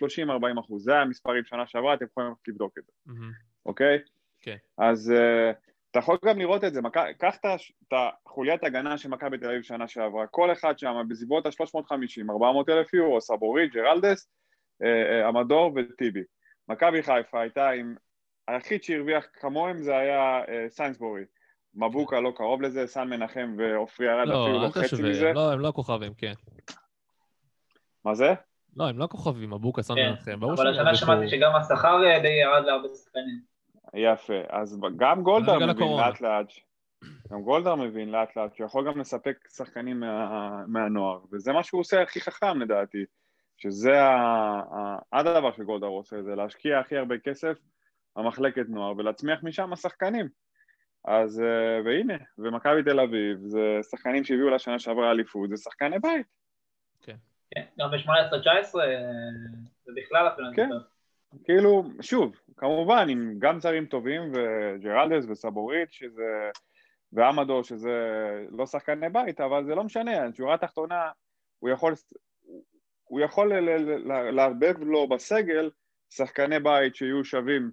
[0.79, 2.93] זה המספרים שנה שעברה, אתם יכולים לבדוק את זה.
[3.67, 3.99] אוקיי?
[4.41, 4.57] כן.
[4.79, 5.51] אז אה,
[5.91, 6.81] אתה יכול גם לראות את זה.
[7.19, 10.27] קח את החוליית הגנה של מכבי תל אביב שנה שעברה.
[10.27, 14.29] כל אחד שם בסביבות ה-350, 400 אלף יורו, סבוריט, ג'ראלדס,
[14.83, 16.23] אה, אה, אמאדור וטיבי.
[16.69, 17.95] מכבי חיפה הייתה עם...
[18.49, 21.23] היחיד שהרוויח כמוהם זה היה סיינסבורי.
[21.77, 25.33] מבוקה לא קרוב לזה, סאן מנחם ועופרי ארד אפילו לא, לא אל חצי מזה.
[25.33, 26.33] לא, הם לא כוכבים, כן.
[28.05, 28.35] מה זה?
[28.77, 30.41] לא, הם לא כוכבים, מבוקה, סאן כן, מנחם.
[30.41, 33.41] ברור אבל השנה שמעתי שגם השכר אה, די ירד להרבה שחקנים.
[33.95, 34.41] יפה.
[34.51, 35.97] אז גם גולדהר מבין.
[35.97, 36.53] לאט לאט,
[37.33, 41.81] גם גולדהר מבין לאט לאט שהוא יכול גם לספק שחקנים מה, מהנוער, וזה מה שהוא
[41.81, 43.05] עושה הכי חכם לדעתי,
[43.57, 44.11] שזה ה,
[44.73, 47.59] ה, הדבר שגולדהר עושה, זה להשקיע הכי הרבה כסף
[48.17, 50.29] במחלקת נוער ולהצמיח משם שחקנים.
[51.05, 56.27] אז אה, והנה, ומכבי תל אביב, זה שחקנים שהביאו לשנה שעברה אליפות, זה שחקני בית.
[57.03, 58.91] כן, גם ב-18-19 אה,
[59.85, 60.69] זה בכלל אפילו כן.
[61.45, 66.51] כאילו, שוב, כמובן, עם גם זרים טובים, וג'רלדס וסבורית, שזה...
[67.13, 67.99] ועמדו, שזה
[68.51, 71.11] לא שחקני בית, אבל זה לא משנה, שורה תחתונה,
[71.59, 71.95] הוא יכול,
[73.05, 75.71] הוא יכול ל- ל- ל- לערבב לו בסגל
[76.11, 77.71] שחקני בית שיהיו שווים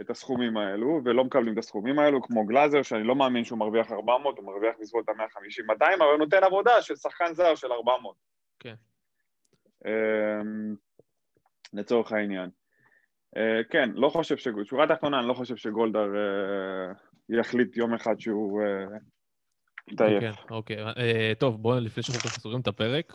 [0.00, 3.92] את הסכומים האלו, ולא מקבלים את הסכומים האלו, כמו גלאזר, שאני לא מאמין שהוא מרוויח
[3.92, 8.16] 400, הוא מרוויח בסביבות ה-150-200, אבל הוא נותן עבודה של שחקן זר של 400.
[8.58, 8.74] כן.
[9.86, 10.74] אמ,
[11.72, 12.50] לצורך העניין.
[13.36, 14.48] אה, כן, לא חושב ש...
[14.64, 16.92] שורה תחתונה, אני לא חושב שגולדהר אה,
[17.28, 18.98] יחליט יום אחד שהוא אה,
[19.88, 20.20] יתעייף.
[20.20, 20.76] כן, אוקיי.
[20.82, 23.12] אה, טוב, בואו, לפני שאנחנו סוגרים את הפרק.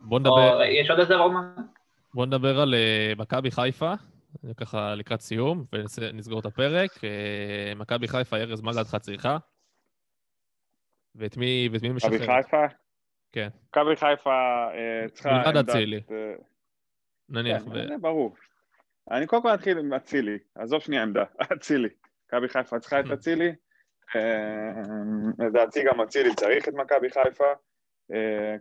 [0.00, 0.62] בואו או, נדבר...
[0.62, 1.54] יש עוד איזה רומן?
[2.14, 3.92] בואו נדבר על אה, מכבי חיפה,
[4.56, 7.04] ככה לקראת סיום, ונסגור את הפרק.
[7.04, 9.36] אה, מכבי חיפה, ארז, מה לדעתך צריכה?
[11.14, 12.44] ואת מי, ואת מי היא מכבי משחררת?
[12.44, 12.64] חיפה?
[13.32, 13.48] כן.
[13.68, 15.30] מכבי חיפה אה, צריכה...
[15.32, 16.00] מלבד אצילי.
[17.28, 17.62] נניח.
[17.62, 18.36] כן, ו- ברור.
[19.10, 21.24] אני קודם כל אתחיל עם אצילי, עזוב שנייה עמדה,
[21.56, 21.88] אצילי.
[22.26, 23.52] מכבי חיפה צריכה את אצילי,
[25.38, 27.52] לדעתי גם אצילי צריך את מכבי חיפה,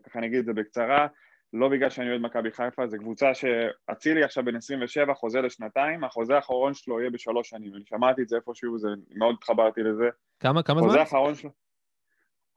[0.05, 1.07] ככה אני אגיד את זה בקצרה,
[1.53, 6.35] לא בגלל שאני אוהד מכבי חיפה, זו קבוצה שאצילי עכשיו בן 27, חוזה לשנתיים, החוזה
[6.35, 10.09] האחרון שלו יהיה בשלוש שנים, אני שמעתי את זה איפשהו, זה, מאוד התחברתי לזה.
[10.39, 10.99] כמה, כמה החוזה זמן?
[10.99, 11.49] האחרון שלו,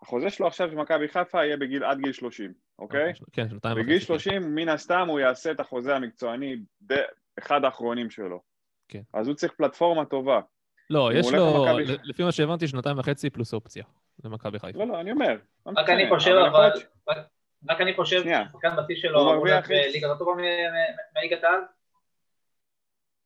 [0.02, 3.12] החוזה שלו עכשיו במכבי חיפה יהיה בגיל, עד גיל 30, אוקיי?
[3.32, 3.84] כן, שנתיים וחצי.
[3.84, 4.04] בגיל כן.
[4.04, 6.56] 30 מן הסתם הוא יעשה את החוזה המקצועני,
[6.92, 7.02] ד-
[7.38, 8.40] אחד האחרונים שלו.
[8.88, 9.00] כן.
[9.14, 10.40] אז הוא צריך פלטפורמה טובה.
[10.90, 13.84] לא, יש לו, למכבי- לפי מה שהבנתי, שנתיים וחצי פלוס אופציה
[14.24, 14.78] למכבי חיפה.
[14.78, 15.36] לא, לא, אני אומר.
[15.66, 16.70] לא רק אני חושב, אבל...
[17.68, 18.22] רק- אני חושב.
[18.22, 21.60] ששחקן בשיא שלו הוא מרוויח בליגה יותר טובה מ- מ- מליגת העל?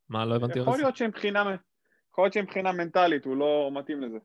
[0.08, 0.58] מה, לא הבנתי?
[0.58, 0.78] יכול?
[0.78, 1.56] להיות שמבחינה
[2.12, 4.18] יכול להיות שמבחינה מנטלית הוא לא מתאים לזה.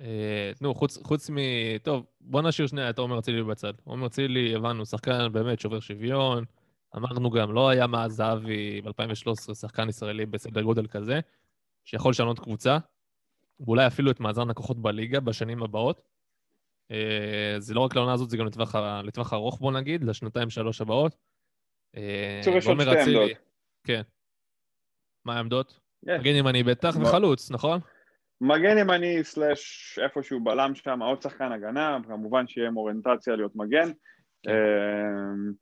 [0.00, 1.36] אה, נו, חוץ, חוץ מ...
[1.82, 3.72] טוב, בוא נשאיר שנייה את עומר אצילי בצד.
[3.84, 6.44] עומר אצילי, הבנו, שחקן באמת שובר שוויון.
[6.96, 11.20] אמרנו גם, לא היה מאז זהבי ב-2013 שחקן ישראלי בסדר גודל כזה,
[11.84, 12.78] שיכול לשנות קבוצה,
[13.60, 16.00] ואולי אפילו את מאזן הכוחות בליגה בשנים הבאות.
[16.90, 18.46] אה, זה לא רק לעונה הזאת, זה גם
[19.04, 21.16] לטווח, ארוך, בוא נגיד, לשנתיים-שלוש הבאות.
[21.96, 23.30] אה, בקיצור, יש עוד שתי עמדות.
[23.84, 24.02] כן.
[25.24, 25.80] מה העמדות?
[26.02, 27.80] מגן ימני בטח, וחלוץ, נכון?
[28.40, 33.92] מגן ימני סלאש איפשהו בלם שם, עוד שחקן הגנה, כמובן שיהיה עם אוריינטציה להיות מגן.
[34.42, 34.50] כן.
[34.50, 35.52] אמ,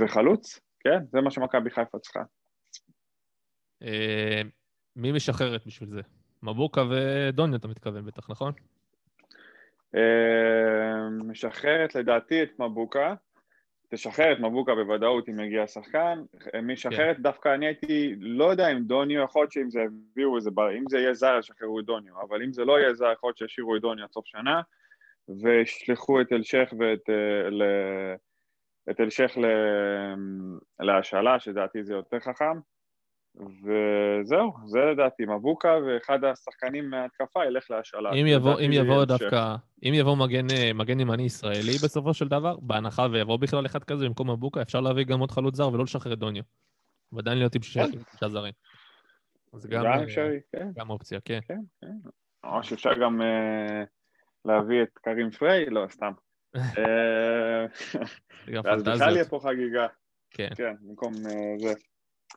[0.00, 2.22] וחלוץ, כן, זה מה שמכבי חיפה צריכה.
[3.82, 4.42] אה,
[4.96, 6.00] מי משחררת בשביל זה?
[6.42, 8.52] מבוקה ודוניה, אתה מתכוון בטח, נכון?
[9.94, 10.00] אמ,
[11.30, 13.14] משחררת לדעתי את מבוקה,
[13.88, 16.22] תשחרר את מבוקה בוודאות אם יגיע שחקן,
[16.62, 20.50] מי שחררת דווקא אני הייתי, לא יודע אם דוניו, יכול להיות שאם זה יביאו איזה,
[20.50, 23.28] בר- אם זה יהיה זר ישחררו את דוניו, אבל אם זה לא יהיה זר יכול
[23.28, 24.60] להיות שישאירו את דוניו עד סוף שנה,
[25.42, 28.14] וישלחו את אלשך ואת אה, ל-
[28.90, 32.58] את אלשך ל- להשאלה, שלדעתי זה יותר חכם,
[33.36, 38.12] וזהו, זה לדעתי, מבוקה ואחד השחקנים מההתקפה ילך להשאלה.
[38.12, 39.04] אם יבוא, אם יבוא.
[39.04, 43.84] דווקא, אם יבוא מגן, אה, מגן ימני ישראלי בסופו של דבר, בהנחה ויבוא בכלל אחד
[43.84, 46.42] כזה במקום מבוקה, אפשר להביא גם עוד חלוץ זר ולא לשחרר את דוניו.
[47.12, 47.92] ועדיין להיות עם שישה כן.
[47.92, 48.52] עם שישה זרים.
[49.52, 50.68] אז גם, גם אה, אפשרי, כן.
[50.74, 51.40] גם אופציה, כן.
[52.44, 53.84] או שאפשר גם אה,
[54.44, 56.12] להביא את קרים פריי, לא, סתם.
[56.56, 57.66] אה,
[58.64, 59.14] ואז בכלל.
[59.14, 59.86] יהיה פה חגיגה.
[60.30, 60.48] כן.
[60.56, 61.74] כן, במקום אה, זה.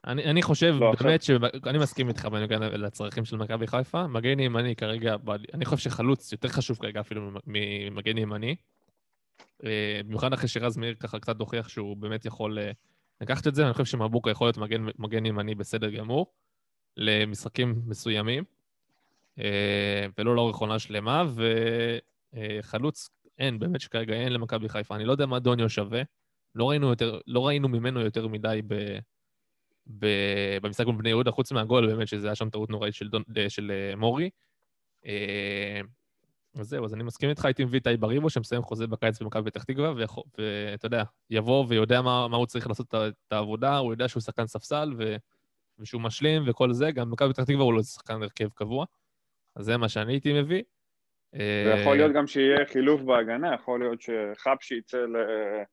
[0.07, 4.07] אני, אני חושב לא, באמת שאני מסכים איתך בנוגע לצרכים של מכבי חיפה.
[4.07, 5.15] מגן ימני כרגע,
[5.53, 8.55] אני חושב שחלוץ יותר חשוב כרגע אפילו ממגן ימני.
[9.65, 12.71] אה, במיוחד אחרי שרז מאיר ככה קצת הוכיח שהוא באמת יכול אה,
[13.21, 16.33] לקחת את זה, אני חושב שמבוקה יכול להיות מגן, מגן ימני בסדר גמור,
[16.97, 18.43] למשחקים מסוימים.
[19.39, 21.23] אה, ולא לאורך עונה שלמה,
[22.33, 24.95] וחלוץ אין, באמת שכרגע אין למכבי חיפה.
[24.95, 26.01] אני לא יודע מה דוניו שווה,
[26.55, 28.99] לא ראינו, יותר, לא ראינו ממנו יותר מדי ב,
[29.88, 33.71] במשחק מול בני יהודה, חוץ מהגול, באמת, שזה היה שם טעות נוראית של, דון, של
[33.71, 34.29] אה, מורי.
[35.05, 35.81] אה,
[36.59, 39.63] אז זהו, אז אני מסכים איתך, הייתי מביא את איבריבו, שמסיים חוזה בקיץ במכבי פתח
[39.63, 44.21] תקווה, ואתה יודע, יבוא ויודע מה, מה הוא צריך לעשות את העבודה, הוא יודע שהוא
[44.21, 45.15] שחקן ספסל, ו,
[45.79, 48.86] ושהוא משלים וכל זה, גם במכבי פתח תקווה הוא לא שחקן הרכב קבוע.
[49.55, 50.63] אז זה מה שאני הייתי מביא.
[51.36, 54.97] ויכול להיות גם שיהיה חילוף בהגנה, יכול להיות שחבשי יצא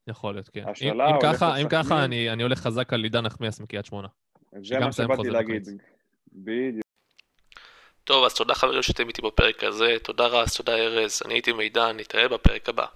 [0.07, 0.63] יכול להיות, כן.
[0.67, 1.09] להשאלה.
[1.09, 4.09] אם, אם ככה, אם ככה אני, אני הולך חזק על עידן נחמיאס מקריית שמונה.
[4.63, 5.69] זה מה שבאתי להגיד.
[6.33, 6.87] בדיוק.
[8.05, 11.97] טוב, אז תודה חברים שאתם איתי בפרק הזה, תודה רז, תודה ארז, אני הייתי מידן,
[11.97, 12.87] נתראה בפרק הבא.